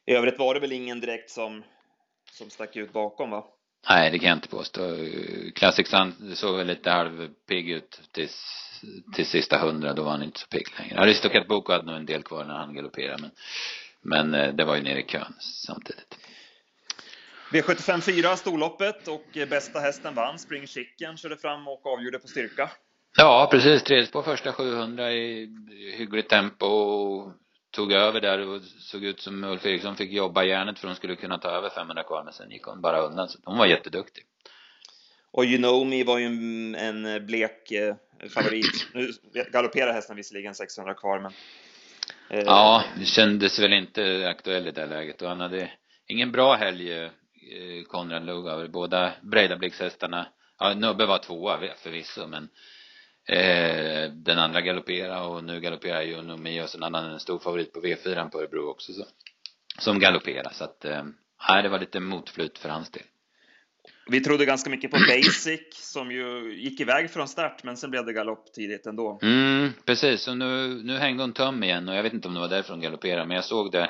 I 0.06 0.14
övrigt 0.14 0.40
var 0.40 0.54
det 0.54 0.60
väl 0.60 0.72
ingen 0.72 1.00
direkt 1.00 1.30
som, 1.30 1.64
som 2.36 2.50
stack 2.50 2.76
ut 2.76 2.94
bakom 2.94 3.30
va? 3.30 3.46
Nej, 3.90 4.12
det 4.12 4.20
kan 4.20 4.30
jag 4.30 4.38
inte 4.38 4.48
påstå. 4.48 4.82
Classic 5.56 5.88
Sun 5.88 6.36
såg 6.36 6.58
väl 6.58 6.68
lite 6.68 6.92
halvpigg 6.92 7.70
ut 7.70 8.02
tills, 8.12 8.36
till 9.14 9.26
sista 9.26 9.58
hundra, 9.58 9.94
då 9.94 10.04
var 10.04 10.12
han 10.12 10.24
inte 10.24 10.40
så 10.40 10.48
pigg 10.48 10.68
längre. 10.80 11.00
Aristocat 11.00 11.48
Boko 11.48 11.72
hade 11.72 11.86
nog 11.86 11.96
en 11.96 12.06
del 12.06 12.24
kvar 12.24 12.46
när 12.46 12.54
han 12.54 12.76
galopperade, 12.76 13.22
men, 13.22 13.32
men 14.02 14.42
eh, 14.42 14.54
det 14.54 14.66
var 14.66 14.76
ju 14.76 14.82
nere 14.82 15.00
i 15.00 15.04
kön 15.04 15.34
samtidigt. 15.40 16.18
V75 17.52 18.02
4, 18.02 18.36
storloppet 18.38 19.08
och 19.08 19.38
eh, 19.38 19.48
bästa 19.48 19.80
hästen 19.80 20.16
vann. 20.16 20.40
Spring 20.40 20.68
Chicken 20.68 21.18
körde 21.18 21.38
fram 21.38 21.68
och 21.68 21.88
avgjorde 21.88 22.20
på 22.20 22.28
styrka. 22.28 22.72
Ja, 23.18 23.48
precis. 23.52 23.84
Tredje 23.84 24.12
på 24.12 24.24
första 24.24 24.54
700 24.54 25.14
i 25.14 25.50
hyggligt 25.98 26.30
tempo 26.30 26.66
och 26.66 27.34
tog 27.76 27.92
över 27.92 28.22
där 28.22 28.40
och 28.48 28.62
såg 28.64 29.04
ut 29.04 29.20
som 29.20 29.44
Ulf 29.44 29.66
Eriksson 29.66 29.96
fick 29.96 30.12
jobba 30.12 30.44
järnet 30.44 30.80
för 30.80 30.88
hon 30.88 30.96
skulle 30.96 31.16
kunna 31.16 31.38
ta 31.38 31.50
över 31.50 31.70
500 31.70 32.04
kvar, 32.04 32.24
men 32.24 32.34
sen 32.34 32.52
gick 32.52 32.64
hon 32.64 32.82
bara 32.82 33.00
undan. 33.02 33.30
Så 33.30 33.40
hon 33.46 33.58
var 33.58 33.66
jätteduktig. 33.66 34.24
Och 35.32 35.46
You 35.46 35.58
Know 35.58 35.86
Me 35.86 36.04
var 36.04 36.18
ju 36.20 36.26
en, 36.26 37.26
blek 37.26 37.72
eh, 37.72 37.96
favorit. 38.30 38.88
Nu 38.94 39.12
galopperar 39.52 39.94
hästen 39.94 40.16
visserligen 40.16 40.56
600 40.56 40.94
kvar, 40.94 41.20
men... 41.20 41.32
eh, 42.30 42.44
Ja, 42.46 42.84
det 43.00 43.06
kändes 43.06 43.60
väl 43.60 43.74
inte 43.74 44.28
aktuell 44.30 44.68
i 44.68 44.72
det 44.72 44.86
läget 44.86 45.22
och 45.22 45.30
han 45.30 45.40
hade 45.40 45.72
ingen 46.08 46.32
bra 46.32 46.56
helg, 46.56 46.92
eh, 47.04 47.10
Konrad 47.88 48.26
Lugauer. 48.26 48.68
Båda 48.68 49.14
Breidablickshästarna, 49.22 50.28
ja 50.60 50.74
Nubbe 50.74 51.06
var 51.06 51.18
tvåa 51.18 51.60
förvisso 51.84 52.28
men 52.28 52.50
eh, 53.28 54.12
den 54.12 54.40
andra 54.40 54.62
galopperade 54.62 55.22
och 55.22 55.44
nu 55.44 55.60
galopperar 55.60 56.02
ju 56.02 56.22
Nomi 56.22 56.62
och 56.62 56.70
sen 56.70 56.82
hade 56.82 56.98
han 56.98 57.12
en 57.12 57.20
stor 57.20 57.40
favorit 57.40 57.74
på 57.74 57.82
V4 57.82 58.30
på 58.30 58.40
Örebro 58.40 58.70
också 58.70 58.94
så, 58.94 59.06
som 59.80 60.00
galopperar 60.00 60.52
så 60.54 60.64
att, 60.64 60.86
eh, 60.86 61.04
nej 61.50 61.64
det 61.64 61.70
var 61.70 61.80
lite 61.80 62.00
motflyt 62.00 62.58
för 62.58 62.70
hans 62.70 62.92
del. 62.92 63.04
Vi 64.08 64.22
trodde 64.22 64.46
ganska 64.46 64.70
mycket 64.70 64.92
på 64.92 64.98
Basic 64.98 65.62
som 65.72 66.12
ju 66.12 66.56
gick 66.56 66.80
iväg 66.80 67.12
från 67.12 67.28
start, 67.28 67.64
men 67.64 67.78
sen 67.78 67.92
blev 67.92 68.06
det 68.06 68.14
galopp 68.14 68.54
tidigt 68.54 68.86
ändå. 68.86 69.20
Mm, 69.22 69.74
precis. 69.86 70.28
Och 70.28 70.38
nu, 70.38 70.82
nu 70.84 70.98
hängde 70.98 71.24
hon 71.24 71.34
töm 71.34 71.64
igen 71.64 71.90
och 71.90 71.96
jag 71.96 72.04
vet 72.04 72.14
inte 72.14 72.28
om 72.28 72.34
det 72.34 72.40
var 72.40 72.48
därför 72.48 72.74
hon 72.74 72.82
galopperade, 72.82 73.26
men 73.26 73.36
jag 73.36 73.46
såg 73.46 73.72
det 73.72 73.90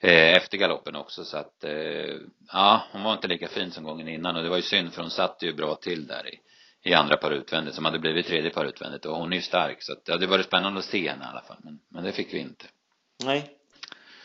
eh, 0.00 0.36
efter 0.36 0.58
galoppen 0.58 0.96
också 0.96 1.24
så 1.24 1.36
att, 1.36 1.64
eh, 1.64 2.14
ja, 2.52 2.84
hon 2.92 3.02
var 3.02 3.12
inte 3.12 3.28
lika 3.28 3.48
fin 3.48 3.70
som 3.70 3.84
gången 3.84 4.08
innan 4.08 4.36
och 4.36 4.42
det 4.42 4.48
var 4.48 4.56
ju 4.56 4.62
synd 4.62 4.92
för 4.92 5.02
hon 5.02 5.10
satt 5.10 5.42
ju 5.42 5.52
bra 5.52 5.74
till 5.74 6.06
där 6.06 6.34
i, 6.34 6.38
i 6.82 6.94
andra 6.94 7.16
par 7.16 7.30
utvändigt 7.30 7.74
som 7.74 7.84
hade 7.84 7.98
blivit 7.98 8.26
tredje 8.26 8.50
par 8.50 8.64
utvändigt 8.64 9.04
och 9.04 9.16
hon 9.16 9.32
är 9.32 9.36
ju 9.36 9.42
stark 9.42 9.82
så 9.82 9.92
att, 9.92 10.02
ja, 10.04 10.16
det 10.16 10.26
var 10.26 10.42
spännande 10.42 10.78
att 10.78 10.84
se 10.84 11.08
henne 11.10 11.24
i 11.24 11.28
alla 11.28 11.42
fall, 11.42 11.56
men, 11.62 11.78
men 11.88 12.04
det 12.04 12.12
fick 12.12 12.34
vi 12.34 12.38
inte. 12.38 12.64
Nej. 13.24 13.50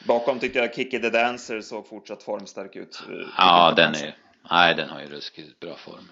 Bakom 0.08 0.40
tyckte 0.40 0.60
jag 0.60 0.76
Kiki 0.76 1.00
the 1.00 1.10
Dancer 1.10 1.62
såg 1.62 1.88
fortsatt 1.88 2.24
formstark 2.24 2.76
ut. 2.76 3.04
Ja, 3.38 3.74
den 3.76 3.96
är, 3.96 4.16
nej 4.50 4.76
den 4.76 4.90
har 4.90 5.02
ju 5.02 5.08
ruskigt 5.08 5.60
bra 5.60 5.76
form. 5.76 6.12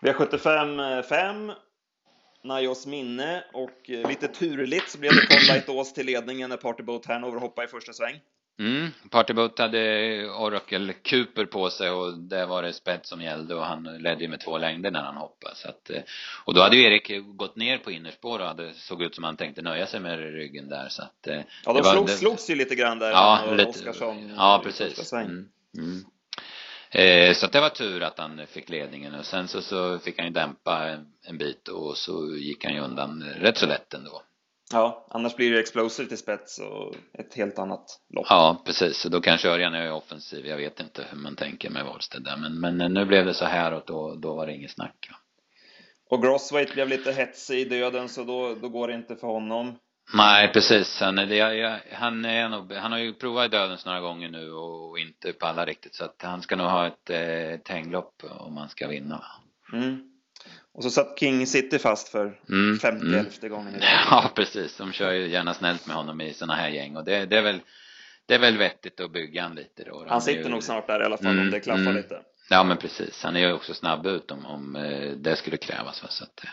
V75 0.00 1.02
5. 1.02 1.52
Najos 2.42 2.86
minne 2.86 3.44
och 3.52 3.90
eh, 3.90 4.08
lite 4.08 4.28
turligt 4.28 4.90
så 4.90 4.98
blev 4.98 5.12
det 5.12 5.26
Conlight 5.26 5.68
Ås 5.68 5.92
till 5.92 6.06
ledningen 6.06 6.50
när 6.50 6.56
Partyboat 6.56 7.06
Hanover 7.06 7.40
hoppade 7.40 7.66
i 7.66 7.70
första 7.70 7.92
sväng. 7.92 8.20
Mm, 8.58 8.90
Partyboat 9.10 9.58
hade 9.58 9.80
Oracle 10.30 10.92
Cooper 10.92 11.44
på 11.46 11.70
sig 11.70 11.90
och 11.90 12.18
det 12.18 12.46
var 12.46 12.62
det 12.62 12.72
spett 12.72 13.06
som 13.06 13.22
gällde 13.22 13.54
och 13.54 13.64
han 13.64 13.82
ledde 13.98 14.22
ju 14.22 14.28
med 14.28 14.40
två 14.40 14.58
längder 14.58 14.90
när 14.90 15.02
han 15.02 15.16
hoppade 15.16 15.54
så 15.56 15.68
att, 15.68 15.90
eh, 15.90 16.02
och 16.44 16.54
då 16.54 16.60
hade 16.62 16.76
ju 16.76 16.82
Erik 16.82 17.10
gått 17.26 17.56
ner 17.56 17.78
på 17.78 17.90
innerspår 17.90 18.38
och 18.38 18.46
hade, 18.46 18.74
såg 18.74 19.02
ut 19.02 19.14
som 19.14 19.24
han 19.24 19.36
tänkte 19.36 19.62
nöja 19.62 19.86
sig 19.86 20.00
med 20.00 20.18
ryggen 20.18 20.68
där 20.68 20.88
så 20.88 21.02
att 21.02 21.26
eh, 21.26 21.40
Ja, 21.64 21.72
de 21.72 21.82
slogs, 21.84 22.12
det- 22.12 22.18
slogs 22.18 22.50
ju 22.50 22.54
lite 22.54 22.74
grann 22.74 22.98
där, 22.98 23.10
Ja, 23.10 23.44
lite, 23.52 23.68
Oskarsson. 23.68 24.32
ja 24.36 24.60
första 24.64 24.84
precis. 24.84 25.12
Mm, 25.12 25.48
mm. 25.78 26.04
Eh, 26.90 27.34
så 27.34 27.46
att 27.46 27.52
det 27.52 27.60
var 27.60 27.68
tur 27.68 28.02
att 28.02 28.18
han 28.18 28.46
fick 28.46 28.68
ledningen 28.68 29.14
och 29.14 29.24
sen 29.26 29.48
så, 29.48 29.62
så 29.62 29.98
fick 29.98 30.18
han 30.18 30.26
ju 30.26 30.32
dämpa 30.32 30.88
en, 30.88 31.06
en 31.26 31.38
bit 31.38 31.68
och 31.68 31.96
så 31.96 32.36
gick 32.36 32.64
han 32.64 32.74
ju 32.74 32.80
undan 32.80 33.22
rätt 33.40 33.58
så 33.58 33.66
lätt 33.66 33.94
ändå. 33.94 34.22
Ja, 34.72 35.06
annars 35.10 35.36
blir 35.36 35.50
det 35.52 35.60
Explosive 35.60 36.08
till 36.08 36.18
spets 36.18 36.58
och 36.58 36.94
ett 37.18 37.34
helt 37.34 37.58
annat 37.58 38.00
lopp. 38.14 38.26
Ja, 38.28 38.62
precis. 38.64 38.96
Så 38.98 39.08
då 39.08 39.20
kanske 39.20 39.48
Örjan 39.48 39.74
är 39.74 39.92
offensiv. 39.92 40.46
Jag 40.46 40.56
vet 40.56 40.80
inte 40.80 41.04
hur 41.10 41.18
man 41.18 41.36
tänker 41.36 41.70
med 41.70 41.84
Wahlstedt 41.84 42.24
där. 42.24 42.36
Men, 42.36 42.60
men 42.60 42.94
nu 42.94 43.04
blev 43.04 43.26
det 43.26 43.34
så 43.34 43.44
här 43.44 43.72
och 43.72 43.82
då, 43.86 44.14
då 44.14 44.34
var 44.34 44.46
det 44.46 44.52
inget 44.54 44.70
snack. 44.70 45.08
va. 45.10 45.16
Och 46.10 46.22
Grossweight 46.22 46.72
blev 46.74 46.88
lite 46.88 47.12
hetsig 47.12 47.58
i 47.60 47.64
döden 47.64 48.08
så 48.08 48.24
då, 48.24 48.54
då 48.54 48.68
går 48.68 48.88
det 48.88 48.94
inte 48.94 49.16
för 49.16 49.26
honom. 49.26 49.78
Nej, 50.14 50.52
precis. 50.52 51.00
Han, 51.00 51.18
är- 51.18 51.52
jag, 51.54 51.80
han, 51.92 52.24
är 52.24 52.48
nog, 52.48 52.72
han 52.72 52.92
har 52.92 52.98
ju 52.98 53.12
provat 53.14 53.46
i 53.46 53.48
dödens 53.48 53.86
några 53.86 54.00
gånger 54.00 54.28
nu 54.28 54.52
och 54.52 54.98
inte 54.98 55.32
pallar 55.32 55.66
riktigt. 55.66 55.94
Så 55.94 56.04
att 56.04 56.22
han 56.22 56.42
ska 56.42 56.56
nog 56.56 56.66
ha 56.66 56.86
ett, 56.86 57.10
eh, 57.10 57.20
ett 57.52 57.68
hänglopp 57.68 58.22
om 58.38 58.56
han 58.56 58.68
ska 58.68 58.88
vinna. 58.88 59.24
Mm. 59.72 60.12
Och 60.76 60.82
så 60.82 60.90
satt 60.90 61.18
King 61.20 61.46
City 61.46 61.78
fast 61.78 62.08
för 62.08 62.40
Mm, 62.48 62.78
femte, 62.78 63.06
mm. 63.06 63.18
elfte 63.20 63.48
gången 63.48 63.74
idag. 63.74 63.88
Ja, 64.10 64.30
precis. 64.34 64.76
De 64.76 64.92
kör 64.92 65.12
ju 65.12 65.28
gärna 65.28 65.54
snällt 65.54 65.86
med 65.86 65.96
honom 65.96 66.20
i 66.20 66.34
såna 66.34 66.54
här 66.54 66.68
gäng 66.68 66.96
och 66.96 67.04
det, 67.04 67.26
det 67.26 67.36
är 67.36 67.42
väl 67.42 67.60
det 68.26 68.34
är 68.34 68.38
väl 68.38 68.56
vettigt 68.58 69.00
att 69.00 69.12
bygga 69.12 69.42
han 69.42 69.54
lite 69.54 69.84
då. 69.84 69.98
Han 70.08 70.16
är 70.16 70.20
sitter 70.20 70.42
ju- 70.42 70.48
nog 70.48 70.62
snart 70.62 70.86
där 70.86 71.00
i 71.02 71.04
alla 71.04 71.16
fall 71.16 71.26
om 71.26 71.38
Mm, 71.38 71.50
det 71.50 71.60
klaffar 71.60 71.80
mm. 71.80 71.96
lite. 71.96 72.22
Ja 72.50 72.64
men 72.64 72.76
precis. 72.76 73.22
Han 73.22 73.36
är 73.36 73.40
ju 73.40 73.52
också 73.52 73.74
snabb 73.74 74.06
ut 74.06 74.30
om, 74.30 74.46
om 74.46 74.76
eh, 74.76 75.10
det 75.10 75.36
skulle 75.36 75.56
krävas 75.56 76.02
va? 76.02 76.08
så 76.08 76.24
att 76.24 76.44
eh, 76.44 76.50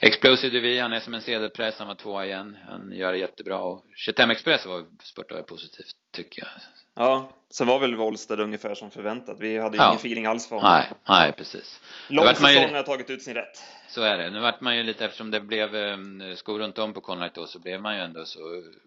Explosive 0.00 0.58
DV, 0.60 0.80
han 0.82 0.92
är 0.92 1.00
som 1.00 1.14
en 1.14 1.20
sedelpress, 1.22 1.74
han 1.78 1.88
var 1.88 1.94
tvåa 1.94 2.26
igen. 2.26 2.56
Han 2.68 2.92
gör 2.92 3.12
det 3.12 3.18
jättebra 3.18 3.58
och 3.58 3.84
Chetem 3.96 4.30
Express 4.30 4.66
var 4.66 4.84
spurtade 5.02 5.42
positivt 5.42 5.94
tycker 6.12 6.42
jag. 6.42 6.50
Ja, 6.96 7.30
sen 7.50 7.66
var 7.66 7.78
väl 7.78 7.94
Wollstad 7.94 8.40
ungefär 8.40 8.74
som 8.74 8.90
förväntat. 8.90 9.36
Vi 9.40 9.58
hade 9.58 9.76
ju 9.76 9.82
ja. 9.82 9.88
ingen 9.88 9.98
feeling 9.98 10.26
alls 10.26 10.48
för 10.48 10.56
honom. 10.56 10.70
Nej, 10.70 10.90
nej 11.08 11.32
precis. 11.32 11.80
Lång 12.08 12.28
säsong 12.28 12.50
ju... 12.50 12.74
har 12.74 12.82
tagit 12.82 13.10
ut 13.10 13.22
sin 13.22 13.34
rätt. 13.34 13.62
Så 13.88 14.02
är 14.02 14.18
det. 14.18 14.30
Nu 14.30 14.40
vart 14.40 14.60
man 14.60 14.76
ju 14.76 14.82
lite, 14.82 15.04
eftersom 15.04 15.30
det 15.30 15.40
blev 15.40 15.76
eh, 15.76 15.96
skor 16.36 16.58
runt 16.58 16.78
om 16.78 16.92
på 16.92 17.00
Conrad 17.00 17.30
då, 17.34 17.46
så 17.46 17.58
blev 17.58 17.80
man 17.80 17.96
ju 17.96 18.02
ändå 18.02 18.24
så, 18.24 18.38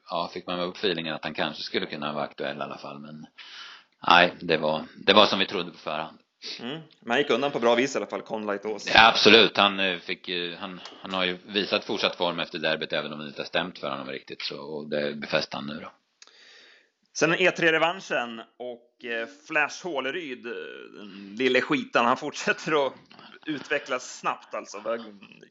ja, 0.09 0.29
fick 0.33 0.47
man 0.47 0.59
upp 0.59 0.77
feelingen 0.77 1.15
att 1.15 1.23
han 1.23 1.33
kanske 1.33 1.63
skulle 1.63 1.85
kunna 1.85 2.13
vara 2.13 2.23
aktuell 2.23 2.57
i 2.57 2.61
alla 2.61 2.77
fall. 2.77 2.99
Men 2.99 3.25
nej, 4.07 4.33
det 4.39 4.57
var, 4.57 4.83
det 4.95 5.13
var 5.13 5.25
som 5.25 5.39
vi 5.39 5.45
trodde 5.45 5.71
på 5.71 5.77
förhand. 5.77 6.17
Mm. 6.59 6.79
Men 6.99 7.11
han 7.11 7.17
gick 7.17 7.29
undan 7.29 7.51
på 7.51 7.59
bra 7.59 7.75
vis 7.75 7.95
i 7.95 7.97
alla 7.97 8.07
fall, 8.07 8.21
Conlight 8.21 8.65
Ås. 8.65 8.91
Ja, 8.93 9.07
absolut. 9.07 9.57
Han 9.57 9.79
eh, 9.79 9.99
fick 9.99 10.29
han, 10.59 10.81
han 11.01 11.13
har 11.13 11.25
ju 11.25 11.37
visat 11.45 11.85
fortsatt 11.85 12.15
form 12.15 12.39
efter 12.39 12.59
derbyt 12.59 12.93
även 12.93 13.13
om 13.13 13.19
det 13.19 13.27
inte 13.27 13.41
har 13.41 13.47
stämt 13.47 13.79
för 13.79 13.89
honom 13.89 14.07
riktigt 14.07 14.41
så, 14.41 14.61
och 14.61 14.89
det 14.89 15.15
befäste 15.15 15.57
han 15.57 15.67
nu 15.67 15.79
då. 15.81 15.91
Sen 17.19 17.35
E3-revanschen 17.35 18.41
och 18.57 19.05
eh, 19.05 19.27
Flash 19.47 19.83
Håleryd, 19.83 20.45
eh, 20.45 20.53
lille 21.37 21.61
skitan, 21.61 22.05
han 22.05 22.17
fortsätter 22.17 22.87
att 22.87 22.93
utvecklas 23.45 24.19
snabbt 24.19 24.53
alltså. 24.53 24.83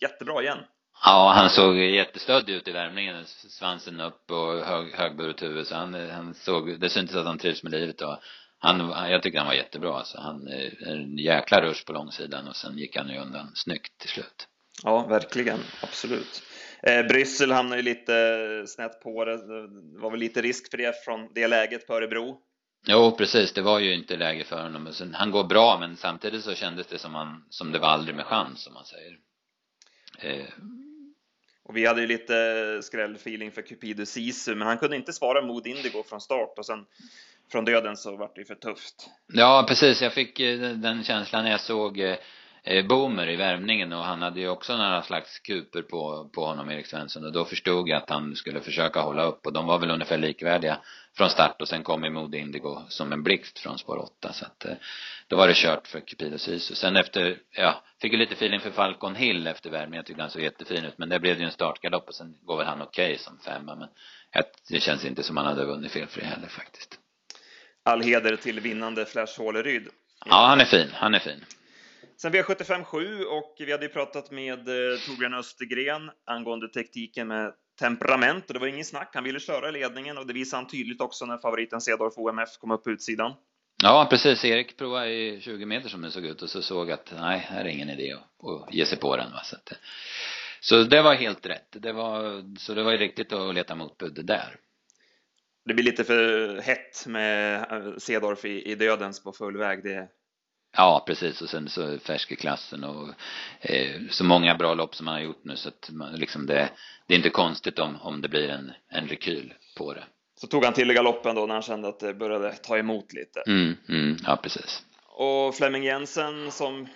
Jättebra 0.00 0.42
igen. 0.42 0.58
Ja, 1.04 1.32
han 1.36 1.50
såg 1.50 1.76
jättestöddig 1.76 2.54
ut 2.54 2.68
i 2.68 2.72
värmningen, 2.72 3.24
svansen 3.26 4.00
upp 4.00 4.30
och 4.30 4.64
hög, 4.64 4.94
högburet 4.94 5.42
huvud, 5.42 5.66
så 5.66 5.74
han, 5.74 6.10
han 6.10 6.34
såg, 6.34 6.80
det 6.80 6.90
syntes 6.90 7.16
att 7.16 7.26
han 7.26 7.38
trivs 7.38 7.62
med 7.62 7.72
livet 7.72 8.00
och 8.00 8.18
han, 8.58 9.10
jag 9.10 9.22
tycker 9.22 9.38
han 9.38 9.46
var 9.46 9.54
jättebra 9.54 9.98
alltså. 9.98 10.20
Han, 10.20 10.48
en 10.86 11.18
jäkla 11.18 11.60
rush 11.60 11.84
på 11.84 11.92
långsidan 11.92 12.48
och 12.48 12.56
sen 12.56 12.78
gick 12.78 12.96
han 12.96 13.08
ju 13.08 13.18
undan 13.18 13.50
snyggt 13.54 13.98
till 13.98 14.10
slut. 14.10 14.48
Ja, 14.82 15.06
verkligen, 15.06 15.58
absolut. 15.82 16.42
Eh, 16.82 17.06
Bryssel 17.06 17.52
hamnar 17.52 17.76
ju 17.76 17.82
lite 17.82 18.64
snett 18.66 19.00
på 19.00 19.24
det. 19.24 19.36
Det 19.36 20.00
var 20.00 20.10
väl 20.10 20.20
lite 20.20 20.42
risk 20.42 20.70
för 20.70 20.78
det 20.78 21.04
från 21.04 21.28
det 21.34 21.48
läget 21.48 21.86
på 21.86 21.94
Örebro. 21.94 22.38
Jo, 22.86 23.14
precis. 23.18 23.52
Det 23.52 23.62
var 23.62 23.78
ju 23.78 23.94
inte 23.94 24.16
läge 24.16 24.44
för 24.44 24.62
honom. 24.62 24.92
Sen, 24.92 25.14
han 25.14 25.30
går 25.30 25.44
bra, 25.44 25.78
men 25.80 25.96
samtidigt 25.96 26.44
så 26.44 26.54
kändes 26.54 26.86
det 26.86 26.98
som, 26.98 27.14
han, 27.14 27.44
som 27.50 27.72
det 27.72 27.78
var 27.78 27.88
aldrig 27.88 28.16
med 28.16 28.26
chans, 28.26 28.62
som 28.62 28.74
man 28.74 28.84
säger. 28.84 29.16
Eh. 30.18 30.46
Och 31.64 31.76
vi 31.76 31.86
hade 31.86 32.00
ju 32.00 32.06
lite 32.06 32.80
skrällfeeling 32.82 33.52
för 33.52 33.62
Cupido 33.62 34.06
Sisu, 34.06 34.54
men 34.54 34.68
han 34.68 34.78
kunde 34.78 34.96
inte 34.96 35.12
svara 35.12 35.42
Mood 35.42 35.66
Indigo 35.66 36.02
från 36.08 36.20
start 36.20 36.58
och 36.58 36.66
sen 36.66 36.84
från 37.52 37.64
döden 37.64 37.96
så 37.96 38.16
vart 38.16 38.34
det 38.34 38.40
ju 38.40 38.44
för 38.44 38.54
tufft. 38.54 39.10
Ja, 39.32 39.64
precis. 39.68 40.02
Jag 40.02 40.12
fick 40.12 40.40
eh, 40.40 40.58
den 40.58 41.04
känslan 41.04 41.44
när 41.44 41.50
jag 41.50 41.60
såg 41.60 42.00
eh, 42.00 42.10
eh, 42.10 42.16
Boomer 42.88 43.28
i 43.28 43.36
värmningen 43.36 43.92
och 43.92 44.04
han 44.04 44.22
hade 44.22 44.40
ju 44.40 44.48
också 44.48 44.76
några 44.76 45.02
slags 45.02 45.38
kuper 45.38 45.82
på, 45.82 46.30
på 46.34 46.44
honom, 46.44 46.70
Erik 46.70 46.86
Svensson, 46.86 47.24
och 47.24 47.32
då 47.32 47.44
förstod 47.44 47.88
jag 47.88 48.02
att 48.02 48.10
han 48.10 48.36
skulle 48.36 48.60
försöka 48.60 49.00
hålla 49.00 49.22
upp 49.22 49.46
och 49.46 49.52
de 49.52 49.66
var 49.66 49.78
väl 49.78 49.90
ungefär 49.90 50.18
likvärdiga 50.18 50.78
från 51.16 51.30
start 51.30 51.60
och 51.60 51.68
sen 51.68 51.82
kom 51.82 52.04
ju 52.04 52.10
Modo 52.10 52.38
Indigo 52.38 52.82
som 52.88 53.12
en 53.12 53.22
blixt 53.22 53.58
från 53.58 53.78
spår 53.78 53.98
8 53.98 54.32
så 54.32 54.44
att 54.44 54.66
då 55.28 55.36
var 55.36 55.48
det 55.48 55.56
kört 55.56 55.86
för 55.86 56.00
Cupido 56.00 56.38
Sisu. 56.38 56.74
Sen 56.74 56.96
efter, 56.96 57.38
ja, 57.50 57.82
fick 58.00 58.12
ju 58.12 58.18
lite 58.18 58.34
feeling 58.34 58.60
för 58.60 58.70
Falcon 58.70 59.14
Hill 59.14 59.46
efter 59.46 59.70
värmningen, 59.70 59.96
jag 59.96 60.06
tyckte 60.06 60.22
han 60.22 60.30
såg 60.30 60.42
jättefin 60.42 60.84
ut 60.84 60.98
men 60.98 61.08
där 61.08 61.18
blev 61.18 61.34
det 61.36 61.40
ju 61.40 61.46
en 61.46 61.52
startgalopp 61.52 62.08
och 62.08 62.14
sen 62.14 62.34
går 62.42 62.56
väl 62.56 62.66
han 62.66 62.82
okej 62.82 63.04
okay 63.04 63.18
som 63.18 63.38
femma 63.38 63.74
men 63.74 63.88
det 64.68 64.80
känns 64.80 65.04
inte 65.04 65.22
som 65.22 65.36
han 65.36 65.46
hade 65.46 65.64
vunnit 65.64 65.92
felfri 65.92 66.24
heller 66.24 66.48
faktiskt 66.48 66.98
all 67.88 68.02
heder 68.02 68.36
till 68.36 68.60
vinnande 68.60 69.06
Flash 69.06 69.40
Håleryd. 69.40 69.88
Ja, 70.24 70.46
han 70.46 70.60
är 70.60 70.64
fin. 70.64 70.88
Han 70.92 71.14
är 71.14 71.18
fin. 71.18 71.44
Sen 72.22 72.32
V75 72.32 72.84
7 72.84 73.24
och 73.24 73.56
vi 73.58 73.72
hade 73.72 73.84
ju 73.84 73.92
pratat 73.92 74.30
med 74.30 74.58
eh, 74.58 74.98
Torbjörn 75.06 75.34
Östergren 75.34 76.10
angående 76.26 76.68
tekniken 76.68 77.28
med 77.28 77.52
temperament 77.78 78.46
och 78.48 78.54
det 78.54 78.60
var 78.60 78.66
ingen 78.66 78.84
snack. 78.84 79.10
Han 79.14 79.24
ville 79.24 79.40
köra 79.40 79.70
ledningen 79.70 80.18
och 80.18 80.26
det 80.26 80.32
visade 80.32 80.62
han 80.62 80.70
tydligt 80.70 81.00
också 81.00 81.26
när 81.26 81.38
favoriten 81.38 81.80
Cedorf 81.80 82.14
OMF 82.16 82.58
kom 82.60 82.70
upp 82.70 82.84
på 82.84 82.90
utsidan. 82.90 83.32
Ja, 83.82 84.06
precis. 84.10 84.44
Erik 84.44 84.76
provade 84.76 85.12
i 85.12 85.40
20 85.40 85.66
meter 85.66 85.88
som 85.88 86.02
det 86.02 86.10
såg 86.10 86.24
ut 86.24 86.42
och 86.42 86.50
så 86.50 86.62
såg 86.62 86.90
att 86.90 87.12
nej, 87.16 87.38
här 87.38 87.64
är 87.64 87.68
ingen 87.68 87.90
idé 87.90 88.12
att 88.12 88.74
ge 88.74 88.86
sig 88.86 88.98
på 88.98 89.16
den. 89.16 89.32
Va? 89.32 89.40
Så, 89.44 89.56
att, 89.56 89.72
så 90.60 90.82
det 90.82 91.02
var 91.02 91.14
helt 91.14 91.46
rätt. 91.46 91.68
Det 91.70 91.92
var, 91.92 92.44
så 92.58 92.74
det 92.74 92.82
var 92.82 92.92
ju 92.92 92.98
riktigt 92.98 93.32
att 93.32 93.54
leta 93.54 93.74
motbud 93.74 94.20
där 94.24 94.56
det 95.68 95.74
blir 95.74 95.84
lite 95.84 96.04
för 96.04 96.60
hett 96.60 97.06
med 97.06 97.66
Cedorf 98.02 98.44
i, 98.44 98.70
i 98.70 98.74
dödens 98.74 99.22
på 99.22 99.32
full 99.32 99.56
väg. 99.56 99.82
Det... 99.82 100.08
Ja, 100.76 101.04
precis. 101.06 101.42
Och 101.42 101.48
sen 101.48 101.68
så 101.68 101.98
färsk 101.98 102.32
i 102.32 102.36
klassen 102.36 102.84
och 102.84 103.08
eh, 103.60 104.00
så 104.10 104.24
många 104.24 104.54
bra 104.54 104.74
lopp 104.74 104.94
som 104.94 105.06
han 105.06 105.16
har 105.16 105.22
gjort 105.22 105.44
nu 105.44 105.56
så 105.56 105.68
att 105.68 105.90
man, 105.92 106.12
liksom 106.12 106.46
det, 106.46 106.70
det 107.06 107.14
är 107.14 107.16
inte 107.16 107.30
konstigt 107.30 107.78
om, 107.78 107.96
om 108.02 108.22
det 108.22 108.28
blir 108.28 108.48
en, 108.48 108.72
en 108.88 109.08
rekyl 109.08 109.54
på 109.76 109.94
det. 109.94 110.04
Så 110.40 110.46
tog 110.46 110.64
han 110.64 110.74
till 110.74 110.90
i 110.90 110.94
galoppen 110.94 111.34
då 111.34 111.46
när 111.46 111.54
han 111.54 111.62
kände 111.62 111.88
att 111.88 112.00
det 112.00 112.14
började 112.14 112.52
ta 112.52 112.78
emot 112.78 113.12
lite. 113.12 113.42
Mm, 113.46 113.76
mm, 113.88 114.16
ja, 114.26 114.36
precis. 114.36 114.82
Och 115.08 115.54
Flemming 115.54 115.84
Jensen 115.84 116.50
som 116.50 116.88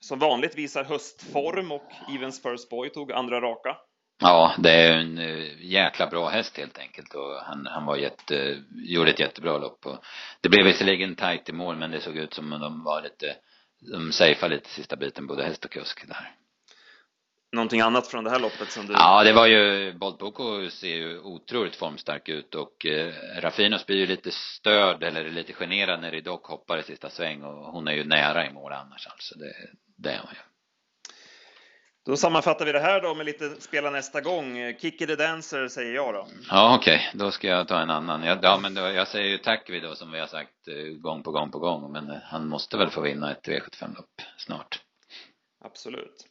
som 0.00 0.18
vanligt 0.18 0.58
visar 0.58 0.84
höstform 0.84 1.72
och 1.72 1.92
Even 2.14 2.32
First 2.32 2.70
Boy 2.70 2.90
tog 2.90 3.12
andra 3.12 3.40
raka. 3.40 3.76
Ja, 4.18 4.54
det 4.58 4.70
är 4.70 4.98
en 4.98 5.18
eh, 5.18 5.64
jäkla 5.64 6.06
bra 6.06 6.28
häst 6.28 6.56
helt 6.56 6.78
enkelt 6.78 7.14
och 7.14 7.34
han, 7.34 7.66
han 7.66 7.86
var 7.86 7.96
jätte, 7.96 8.62
gjorde 8.74 9.10
ett 9.10 9.20
jättebra 9.20 9.58
lopp 9.58 9.86
och 9.86 10.04
det 10.40 10.48
blev 10.48 10.64
visserligen 10.64 11.14
tajt 11.14 11.48
i 11.48 11.52
mål 11.52 11.76
men 11.76 11.90
det 11.90 12.00
såg 12.00 12.16
ut 12.16 12.34
som 12.34 12.52
om 12.52 12.60
de 12.60 12.84
var 12.84 13.02
lite, 13.02 13.36
de 13.92 14.12
safeade 14.12 14.54
lite 14.54 14.68
sista 14.68 14.96
biten 14.96 15.26
både 15.26 15.44
häst 15.44 15.64
och 15.64 15.70
kusk 15.70 16.08
där. 16.08 16.34
Någonting 17.52 17.80
annat 17.80 18.06
från 18.06 18.24
det 18.24 18.30
här 18.30 18.40
loppet 18.40 18.70
som 18.70 18.86
du? 18.86 18.92
Ja, 18.92 19.24
det 19.24 19.32
var 19.32 19.46
ju, 19.46 19.92
Bolt 19.92 20.18
Boko 20.18 20.70
ser 20.70 20.96
ju 20.96 21.18
otroligt 21.20 21.76
formstark 21.76 22.28
ut 22.28 22.54
och 22.54 22.86
eh, 22.86 23.14
Raffinos 23.40 23.86
blir 23.86 23.96
ju 23.96 24.06
lite 24.06 24.30
störd 24.30 25.02
eller 25.02 25.30
lite 25.30 25.52
generad 25.52 26.00
när 26.00 26.10
Ridok 26.10 26.46
hoppar 26.46 26.78
i 26.78 26.82
sista 26.82 27.10
sväng 27.10 27.42
och 27.42 27.72
hon 27.72 27.88
är 27.88 27.92
ju 27.92 28.04
nära 28.04 28.46
i 28.46 28.52
mål 28.52 28.72
annars 28.72 29.06
alltså, 29.06 29.38
det, 29.38 29.52
det 29.96 30.10
är 30.10 30.18
hon 30.18 30.30
ju. 30.32 30.55
Då 32.06 32.16
sammanfattar 32.16 32.64
vi 32.64 32.72
det 32.72 32.80
här 32.80 33.00
då 33.00 33.14
med 33.14 33.26
lite 33.26 33.50
spela 33.60 33.90
nästa 33.90 34.20
gång. 34.20 34.74
Kikki 34.78 35.06
the 35.06 35.16
Dancer 35.16 35.68
säger 35.68 35.94
jag 35.94 36.14
då. 36.14 36.26
Ja, 36.50 36.76
okej. 36.76 36.94
Okay. 36.94 37.20
Då 37.24 37.30
ska 37.30 37.48
jag 37.48 37.68
ta 37.68 37.80
en 37.80 37.90
annan. 37.90 38.38
Ja, 38.42 38.58
men 38.62 38.74
då, 38.74 38.80
jag 38.80 39.08
säger 39.08 39.28
ju 39.28 39.38
Takvi 39.38 39.80
då 39.80 39.94
som 39.94 40.12
vi 40.12 40.20
har 40.20 40.26
sagt 40.26 40.68
eh, 40.68 40.98
gång 41.00 41.22
på 41.22 41.30
gång 41.30 41.50
på 41.50 41.58
gång. 41.58 41.92
Men 41.92 42.10
eh, 42.10 42.16
han 42.22 42.48
måste 42.48 42.76
väl 42.76 42.90
få 42.90 43.00
vinna 43.00 43.32
ett 43.32 43.48
V75-lopp 43.48 44.22
snart. 44.38 44.80
Absolut. 45.64 46.26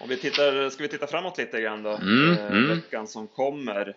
Om 0.00 0.08
vi 0.08 0.16
tittar, 0.16 0.70
ska 0.70 0.82
vi 0.82 0.88
titta 0.88 1.06
framåt 1.06 1.38
lite 1.38 1.60
grann 1.60 1.82
då? 1.82 1.90
Mm, 1.90 2.30
eh, 2.32 2.46
mm. 2.46 2.68
Veckan 2.68 3.06
som 3.06 3.28
kommer. 3.28 3.96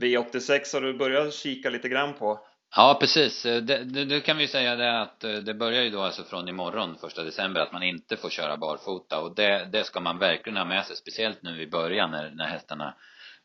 V86 0.00 0.74
har 0.74 0.80
du 0.80 0.94
börjat 0.94 1.34
kika 1.34 1.70
lite 1.70 1.88
grann 1.88 2.14
på? 2.14 2.40
Ja, 2.76 2.96
precis. 3.00 3.46
Eh, 3.46 3.62
nu 3.62 3.84
det, 3.84 4.04
det, 4.04 4.20
kan 4.20 4.36
vi 4.36 4.48
säga 4.48 4.76
det 4.76 5.00
att 5.00 5.24
eh, 5.24 5.34
det 5.34 5.54
börjar 5.54 5.82
ju 5.82 5.90
då 5.90 6.02
alltså 6.02 6.24
från 6.24 6.48
imorgon, 6.48 6.96
första 7.00 7.22
december, 7.22 7.60
att 7.60 7.72
man 7.72 7.82
inte 7.82 8.16
får 8.16 8.30
köra 8.30 8.56
barfota 8.56 9.20
och 9.20 9.34
det, 9.34 9.68
det 9.72 9.84
ska 9.84 10.00
man 10.00 10.18
verkligen 10.18 10.56
ha 10.56 10.64
med 10.64 10.84
sig, 10.84 10.96
speciellt 10.96 11.42
nu 11.42 11.62
i 11.62 11.66
början 11.66 12.10
när, 12.10 12.30
när 12.30 12.46
hästarna 12.46 12.94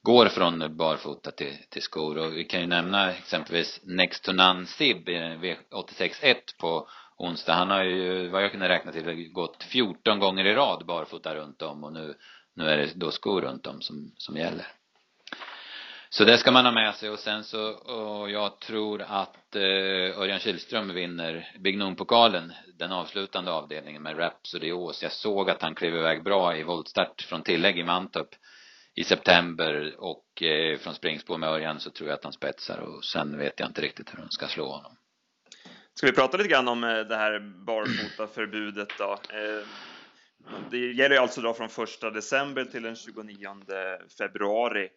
går 0.01 0.25
från 0.25 0.77
barfota 0.77 1.31
till, 1.31 1.57
till 1.69 1.81
skor 1.81 2.17
och 2.17 2.37
vi 2.37 2.43
kan 2.43 2.61
ju 2.61 2.67
nämna 2.67 3.11
exempelvis 3.11 3.81
Next 3.83 4.23
to 4.23 4.31
None 4.31 4.65
Sib 4.65 5.09
eh, 5.09 5.13
V86.1 5.13 6.35
på 6.59 6.87
onsdag. 7.17 7.53
Han 7.53 7.69
har 7.69 7.83
ju, 7.83 8.27
vad 8.27 8.43
jag 8.43 8.51
kunde 8.51 8.69
räkna 8.69 8.91
till, 8.91 9.31
gått 9.31 9.63
14 9.63 10.19
gånger 10.19 10.45
i 10.45 10.53
rad 10.53 10.85
barfota 10.85 11.35
runt 11.35 11.61
om 11.61 11.83
och 11.83 11.93
nu, 11.93 12.15
nu 12.53 12.69
är 12.69 12.77
det 12.77 12.91
då 12.95 13.11
skor 13.11 13.41
runt 13.41 13.67
om 13.67 13.81
som, 13.81 14.11
som 14.17 14.37
gäller. 14.37 14.67
Så 16.09 16.23
det 16.23 16.37
ska 16.37 16.51
man 16.51 16.65
ha 16.65 16.71
med 16.71 16.95
sig 16.95 17.09
och 17.09 17.19
sen 17.19 17.43
så, 17.43 17.69
och 17.69 18.31
jag 18.31 18.59
tror 18.59 19.01
att 19.01 19.55
eh, 19.55 20.19
Örjan 20.19 20.39
Kihlström 20.39 20.93
vinner 20.93 21.51
Big 21.59 21.77
Noon-pokalen, 21.77 22.53
den 22.79 22.91
avslutande 22.91 23.51
avdelningen 23.51 24.03
med 24.03 24.17
Rhapsody 24.17 24.71
Ås. 24.71 25.03
Jag 25.03 25.11
såg 25.11 25.49
att 25.49 25.61
han 25.61 25.75
klev 25.75 25.95
iväg 25.95 26.23
bra 26.23 26.57
i 26.57 26.63
voltstart 26.63 27.21
från 27.21 27.43
tillägg 27.43 27.79
i 27.79 27.83
Mantorp 27.83 28.29
i 28.95 29.03
september 29.03 29.95
och 29.97 30.43
eh, 30.43 30.77
från 30.77 30.93
springspår 30.93 31.37
med 31.37 31.49
Örjan 31.49 31.79
så 31.79 31.89
tror 31.89 32.09
jag 32.09 32.17
att 32.17 32.23
han 32.23 32.33
spetsar 32.33 32.77
och 32.77 33.05
sen 33.05 33.37
vet 33.37 33.59
jag 33.59 33.69
inte 33.69 33.81
riktigt 33.81 34.13
hur 34.13 34.17
de 34.17 34.29
ska 34.29 34.47
slå 34.47 34.67
honom. 34.67 34.97
Ska 35.93 36.07
vi 36.07 36.13
prata 36.13 36.37
lite 36.37 36.49
grann 36.49 36.67
om 36.67 36.83
eh, 36.83 36.99
det 36.99 37.15
här 37.15 37.39
barfotaförbudet 37.65 38.89
då? 38.97 39.19
Eh, 39.29 39.67
det 40.71 40.77
gäller 40.77 41.17
alltså 41.17 41.41
då 41.41 41.53
från 41.53 41.69
första 41.69 42.09
december 42.09 42.65
till 42.65 42.83
den 42.83 42.95
29 42.95 43.49
februari. 44.17 44.89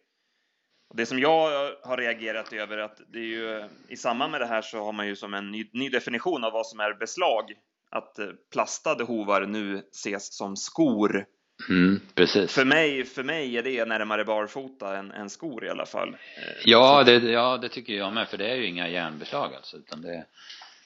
Det 0.93 1.05
som 1.05 1.19
jag 1.19 1.71
har 1.83 1.97
reagerat 1.97 2.53
över 2.53 2.77
att 2.77 3.01
det 3.13 3.19
är 3.19 3.23
ju 3.23 3.63
i 3.87 3.97
samband 3.97 4.31
med 4.31 4.41
det 4.41 4.47
här 4.47 4.61
så 4.61 4.83
har 4.83 4.91
man 4.91 5.07
ju 5.07 5.15
som 5.15 5.33
en 5.33 5.51
ny, 5.51 5.69
ny 5.73 5.89
definition 5.89 6.43
av 6.43 6.53
vad 6.53 6.67
som 6.67 6.79
är 6.79 6.93
beslag. 6.93 7.53
Att 7.89 8.19
eh, 8.19 8.27
plastade 8.53 9.03
hovar 9.03 9.45
nu 9.45 9.77
ses 9.91 10.37
som 10.37 10.55
skor. 10.55 11.25
Mm, 11.69 12.01
precis. 12.15 12.53
För 12.53 12.65
mig, 12.65 13.05
för 13.05 13.23
mig 13.23 13.57
är 13.57 13.63
det 13.63 13.85
närmare 13.85 14.25
barfota 14.25 14.97
än, 14.97 15.11
än 15.11 15.29
skor 15.29 15.65
i 15.65 15.69
alla 15.69 15.85
fall. 15.85 16.17
Ja 16.65 17.03
det, 17.03 17.13
ja, 17.13 17.57
det 17.57 17.69
tycker 17.69 17.93
jag 17.93 18.13
med, 18.13 18.27
för 18.27 18.37
det 18.37 18.51
är 18.51 18.55
ju 18.55 18.65
inga 18.65 18.87
järnbeslag 18.87 19.55
alltså, 19.55 19.77
utan 19.77 20.01
det 20.01 20.25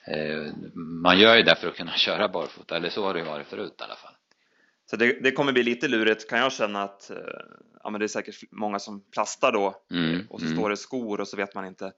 eh, 0.07 0.53
man 0.75 1.19
gör 1.19 1.35
ju 1.35 1.43
det 1.43 1.55
för 1.55 1.67
att 1.67 1.75
kunna 1.75 1.91
köra 1.97 2.27
barfota, 2.27 2.75
eller 2.75 2.89
så 2.89 3.05
har 3.05 3.13
det 3.13 3.19
ju 3.19 3.25
varit 3.25 3.47
förut 3.47 3.75
i 3.79 3.83
alla 3.83 3.95
fall. 3.95 4.13
Så 4.89 4.95
det, 4.95 5.23
det 5.23 5.31
kommer 5.31 5.51
bli 5.51 5.63
lite 5.63 5.87
lurigt 5.87 6.29
kan 6.29 6.39
jag 6.39 6.51
känna 6.51 6.83
att 6.83 7.09
eh, 7.09 7.17
ja, 7.83 7.89
men 7.89 7.99
det 7.99 8.05
är 8.05 8.07
säkert 8.07 8.35
många 8.51 8.79
som 8.79 9.03
plastar 9.11 9.51
då 9.51 9.75
Mm, 9.91 10.27
och 10.29 10.39
så 10.39 10.45
mm. 10.45 10.57
står 10.57 10.69
det 10.69 10.77
skor 10.77 11.21
och 11.21 11.27
så 11.27 11.37
vet 11.37 11.55
man 11.55 11.65
inte. 11.65 11.91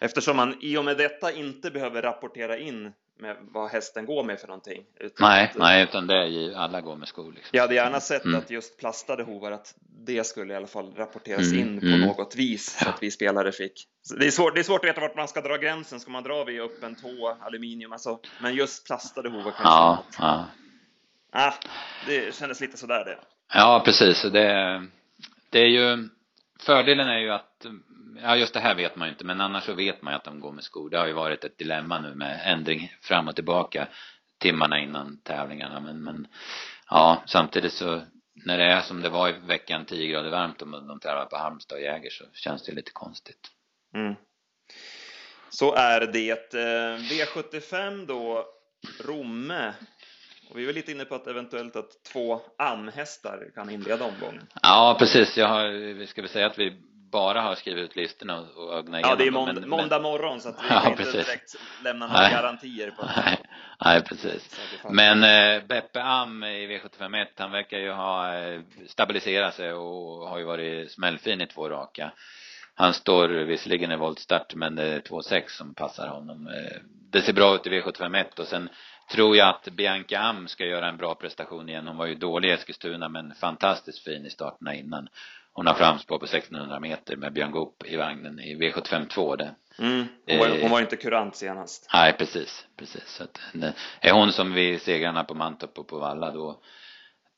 Eftersom 0.00 0.36
man 0.36 0.56
i 0.60 0.76
och 0.76 0.84
med 0.84 0.96
detta 0.96 1.32
inte 1.32 1.70
behöver 1.70 2.02
rapportera 2.02 2.58
in 2.58 2.92
med 3.20 3.36
vad 3.40 3.70
hästen 3.70 4.06
går 4.06 4.24
med 4.24 4.40
för 4.40 4.46
någonting. 4.46 4.82
Utan 5.00 5.28
Nej, 5.28 5.44
att, 5.44 5.58
nej, 5.58 5.82
utan 5.84 6.06
det 6.06 6.14
är 6.14 6.26
ju, 6.26 6.54
alla 6.54 6.80
går 6.80 6.96
med 6.96 7.08
skor 7.08 7.32
liksom. 7.32 7.50
Jag 7.52 7.62
hade 7.62 7.74
gärna 7.74 8.00
sett 8.00 8.24
Mm. 8.24 8.38
att 8.38 8.50
just 8.50 8.78
plastade 8.78 9.22
hovar, 9.22 9.52
att 9.52 9.74
det 10.06 10.26
skulle 10.26 10.52
i 10.52 10.56
alla 10.56 10.66
fall 10.66 10.94
rapporteras 10.96 11.52
Mm, 11.52 11.58
in 11.58 11.80
på 11.80 11.86
mm. 11.86 12.00
något 12.00 12.36
vis 12.36 12.78
så 12.78 12.88
att 12.88 13.02
vi 13.02 13.10
spelare 13.10 13.52
fick. 13.52 13.88
Så 14.02 14.16
det, 14.16 14.26
är 14.26 14.30
svårt, 14.30 14.54
det 14.54 14.60
är 14.60 14.64
svårt 14.64 14.84
att 14.84 14.90
veta 14.90 15.00
vart 15.00 15.16
man 15.16 15.28
ska 15.28 15.40
dra 15.40 15.56
gränsen. 15.56 16.00
Ska 16.00 16.10
man 16.10 16.22
dra 16.22 16.44
vid 16.44 16.60
öppen 16.60 16.94
tå, 16.94 17.36
aluminium, 17.40 17.92
alltså. 17.92 18.20
Men 18.40 18.54
just 18.54 18.86
plastade 18.86 19.28
hovar 19.28 19.42
kanske. 19.42 19.64
Ja, 19.64 20.04
ja. 20.18 20.46
Ah, 21.32 21.54
det 22.06 22.34
kändes 22.34 22.60
lite 22.60 22.76
sådär 22.76 23.04
det. 23.04 23.18
Ja, 23.54 23.82
precis. 23.84 24.22
Det, 24.22 24.82
det 25.50 25.58
är 25.58 25.66
ju, 25.66 26.08
fördelen 26.60 27.08
är 27.08 27.18
ju 27.18 27.30
att, 27.30 27.66
ja 28.22 28.36
just 28.36 28.54
det 28.54 28.60
här 28.60 28.74
vet 28.74 28.96
man 28.96 29.08
ju 29.08 29.12
inte, 29.12 29.24
men 29.24 29.40
annars 29.40 29.64
så 29.64 29.74
vet 29.74 30.02
man 30.02 30.12
ju 30.12 30.16
att 30.16 30.24
de 30.24 30.40
går 30.40 30.52
med 30.52 30.64
skor. 30.64 30.90
Det 30.90 30.98
har 30.98 31.06
ju 31.06 31.12
varit 31.12 31.44
ett 31.44 31.58
dilemma 31.58 32.00
nu 32.00 32.14
med 32.14 32.40
ändring 32.44 32.94
fram 33.00 33.28
och 33.28 33.34
tillbaka 33.34 33.88
timmarna 34.38 34.78
innan 34.78 35.20
tävlingarna, 35.22 35.80
men, 35.80 36.04
men 36.04 36.26
ja, 36.90 37.22
samtidigt 37.26 37.72
så 37.72 38.02
när 38.34 38.58
det 38.58 38.64
är 38.64 38.80
som 38.80 39.02
det 39.02 39.08
var 39.08 39.28
i 39.28 39.32
veckan 39.32 39.84
10 39.84 40.12
grader 40.12 40.30
varmt 40.30 40.62
och 40.62 40.68
de 40.68 41.00
tävlar 41.00 41.26
på 41.26 41.36
Halmstad 41.36 41.78
och 41.78 41.84
Jäger 41.84 42.10
så 42.10 42.24
känns 42.32 42.62
det 42.62 42.72
lite 42.72 42.90
konstigt. 42.92 43.50
Mm. 43.94 44.14
Så 45.50 45.74
är 45.74 46.00
det. 46.00 46.54
Eh, 46.54 46.98
V75 46.98 48.06
då, 48.06 48.46
Romme. 49.00 49.72
Och 50.52 50.58
vi 50.58 50.66
var 50.66 50.72
lite 50.72 50.92
inne 50.92 51.04
på 51.04 51.14
att 51.14 51.26
eventuellt 51.26 51.76
att 51.76 52.04
två 52.12 52.40
amhästar 52.58 53.50
kan 53.54 53.70
inleda 53.70 54.04
omgången. 54.04 54.46
Ja, 54.62 54.96
precis. 54.98 55.36
Jag 55.36 55.48
har, 55.48 55.68
vi 55.94 56.06
ska 56.06 56.22
väl 56.22 56.30
säga 56.30 56.46
att 56.46 56.58
vi 56.58 56.76
bara 57.12 57.40
har 57.40 57.54
skrivit 57.54 57.84
ut 57.90 57.96
listorna 57.96 58.40
och, 58.40 58.74
ögnat 58.78 59.00
Ja, 59.04 59.14
det 59.16 59.22
är 59.22 59.24
igenom 59.24 59.40
måndag, 59.44 59.60
men- 59.60 59.68
måndag 59.70 59.98
morgon 60.00 60.40
så 60.40 60.48
att 60.48 60.54
vi 60.64 60.66
Ja, 60.70 60.88
inte 60.90 61.04
precis. 61.04 61.26
direkt 61.26 61.54
lämna 61.84 62.06
några 62.06 62.20
Nej. 62.20 62.32
garantier 62.32 62.90
på 62.90 63.02
att 63.02 63.16
Nej, 63.24 63.38
nej 63.84 64.02
precis. 64.02 64.60
Men 64.90 65.22
eh, 65.24 65.66
Beppe 65.66 66.02
Am 66.02 66.44
i 66.44 66.66
V751, 66.78 67.26
han 67.36 67.50
verkar 67.50 67.78
ju 67.78 67.90
ha 67.92 68.34
eh, 68.38 68.60
stabiliserat 68.86 69.54
sig 69.54 69.72
och 69.72 70.28
har 70.28 70.38
ju 70.38 70.44
varit 70.44 70.90
smällfin 70.92 71.40
i 71.40 71.46
två 71.46 71.68
raka. 71.68 72.12
Han 72.74 72.94
står 72.94 73.28
visserligen 73.28 73.92
i 73.92 73.96
voltstart 73.96 74.54
men 74.54 74.74
det 74.76 74.82
är 74.84 75.00
2,6 75.00 75.42
som 75.48 75.74
passar 75.74 76.08
honom. 76.08 76.46
Eh, 76.46 76.80
det 77.12 77.22
ser 77.22 77.32
bra 77.32 77.54
ut 77.54 77.66
i 77.66 77.70
V751 77.70 78.40
och 78.40 78.46
sen 78.46 78.68
tror 79.10 79.36
jag 79.36 79.48
att 79.48 79.68
Bianca 79.68 80.18
Am 80.20 80.48
ska 80.48 80.64
göra 80.64 80.88
en 80.88 80.96
bra 80.96 81.14
prestation 81.14 81.68
igen. 81.68 81.86
Hon 81.86 81.96
var 81.96 82.06
ju 82.06 82.14
dålig 82.14 82.48
i 82.48 82.52
Eskilstuna 82.52 83.08
men 83.08 83.34
fantastiskt 83.34 84.04
fin 84.04 84.26
i 84.26 84.30
starterna 84.30 84.74
innan. 84.74 85.08
Hon 85.54 85.66
har 85.66 85.74
framspår 85.74 86.18
på 86.18 86.24
1600 86.24 86.80
meter 86.80 87.16
med 87.16 87.32
Björn 87.32 87.50
Goop 87.50 87.84
i 87.86 87.96
vagnen 87.96 88.40
i 88.40 88.54
V75 88.54 89.06
2 89.08 89.36
det. 89.36 89.54
Mm. 89.78 90.06
Hon, 90.26 90.38
var, 90.38 90.46
Eh. 90.48 90.60
hon 90.62 90.70
var 90.70 90.80
inte 90.80 90.96
kurant 90.96 91.36
senast. 91.36 91.88
Nej, 91.92 92.12
precis, 92.18 92.66
precis. 92.78 93.04
Så 93.08 93.24
att, 93.24 93.40
det- 93.52 93.74
är 94.00 94.12
hon 94.12 94.32
som 94.32 94.52
vid 94.52 94.82
segrarna 94.82 95.24
på 95.24 95.34
Mantorp 95.34 95.78
och 95.78 95.88
på 95.88 95.98
Valla 95.98 96.30
då, 96.30 96.60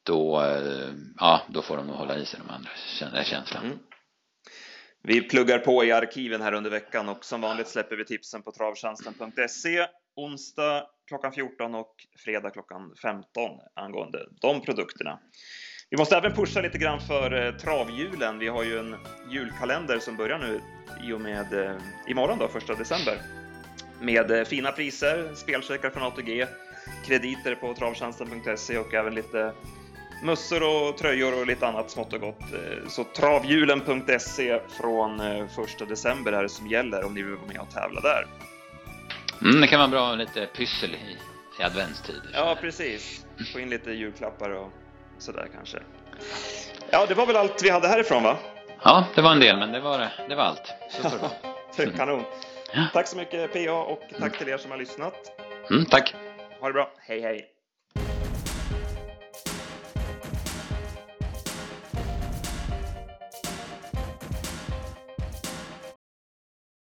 då, 0.07 0.43
eh, 0.43 0.93
ja, 1.19 1.43
då 1.49 1.63
får 1.63 1.77
de 1.77 1.87
nog 1.87 1.97
hålla 1.97 2.17
i 2.17 2.27
sig 2.27 2.41
de 2.47 2.55
andra, 2.55 2.71
kän- 3.01 3.15
är 3.17 3.25
känslan. 3.25 3.65
Mm. 3.65 3.79
Vi 5.03 5.21
pluggar 5.29 5.59
på 5.59 5.85
i 5.85 5.93
arkiven 5.93 6.43
här 6.43 6.53
under 6.53 6.71
veckan 6.71 7.09
och 7.09 7.25
som 7.25 7.41
vanligt 7.41 7.69
släpper 7.69 7.97
vi 7.97 8.05
tipsen 8.05 8.43
på 8.43 8.53
travtjänsten.se 8.53 9.87
onsdag 10.17 10.87
klockan 11.09 11.33
14 11.33 11.75
och 11.75 11.95
fredag 12.25 12.51
klockan 12.51 12.95
15 13.03 13.51
angående 13.75 14.29
de 14.41 14.61
produkterna. 14.61 15.19
Vi 15.91 15.97
måste 15.97 16.17
även 16.17 16.33
pusha 16.33 16.61
lite 16.61 16.79
grann 16.79 17.01
för 17.01 17.31
travhjulen. 17.31 17.59
travjulen. 17.59 18.39
Vi 18.39 18.49
har 18.49 18.65
ju 18.65 18.79
en 18.79 18.97
julkalender 19.31 19.99
som 19.99 20.17
börjar 20.17 20.39
nu 20.39 20.61
i 21.09 21.13
och 21.13 21.21
med 21.21 21.53
eh, 21.53 21.77
imorgon 22.07 22.39
då, 22.39 22.49
första 22.49 22.75
december. 22.75 23.23
Med 24.01 24.31
eh, 24.31 24.45
fina 24.45 24.73
priser, 24.73 25.35
spelcheckar 25.35 25.91
från 25.91 26.03
ATG, 26.03 26.47
krediter 27.07 27.55
på 27.55 27.75
travtjänsten.se 27.75 28.79
och 28.79 28.95
även 28.95 29.15
lite 29.15 29.53
mössor 30.25 30.63
och 30.63 30.99
tröjor 30.99 31.41
och 31.41 31.47
lite 31.47 31.67
annat 31.67 31.91
smått 31.91 32.13
och 32.13 32.21
gott. 32.21 32.45
Så 32.89 33.05
travhjulen.se 33.05 34.61
från 34.69 35.21
första 35.49 35.85
december 35.85 36.33
är 36.33 36.43
det 36.43 36.49
som 36.49 36.67
gäller 36.67 37.05
om 37.05 37.15
ni 37.15 37.23
vill 37.23 37.35
vara 37.35 37.47
med 37.47 37.59
och 37.59 37.71
tävla 37.71 38.01
där. 38.01 38.27
Mm, 39.43 39.61
det 39.61 39.67
kan 39.67 39.79
vara 39.79 39.89
bra 39.89 40.09
med 40.09 40.19
lite 40.19 40.47
pyssel 40.47 40.95
i, 40.95 41.17
i 41.61 41.63
adventstider. 41.63 42.31
Ja, 42.33 42.57
precis. 42.61 43.25
Få 43.53 43.61
in 43.61 43.71
lite 43.71 43.91
julklappar 43.91 44.51
och 44.51 44.73
sådär 45.19 45.49
kanske. 45.55 45.79
Ja, 46.91 47.07
det 47.07 47.15
var 47.15 47.27
väl 47.27 47.37
allt 47.37 47.63
vi 47.63 47.71
hade 47.71 47.89
härifrån 47.89 48.23
va? 48.23 48.37
ja, 48.83 49.07
det 49.15 49.23
var 49.23 49.33
en 49.33 49.41
del, 49.41 49.57
men 49.57 49.73
det 49.73 49.81
var, 49.81 50.09
det 50.29 50.35
var 50.35 50.45
allt. 50.45 50.75
Det 51.77 51.83
är 51.83 51.91
Kanon. 51.91 52.25
Tack 52.93 53.07
så 53.07 53.17
mycket 53.17 53.53
PA 53.53 53.73
och 53.73 54.01
tack 54.19 54.39
till 54.39 54.49
er 54.49 54.59
som 54.59 54.71
har 54.71 54.79
lyssnat. 54.79 55.15
Mm, 55.71 55.85
tack. 55.87 56.15
Ha 56.61 56.67
det 56.67 56.73
bra. 56.73 56.91
Hej 56.99 57.21
hej! 57.21 57.54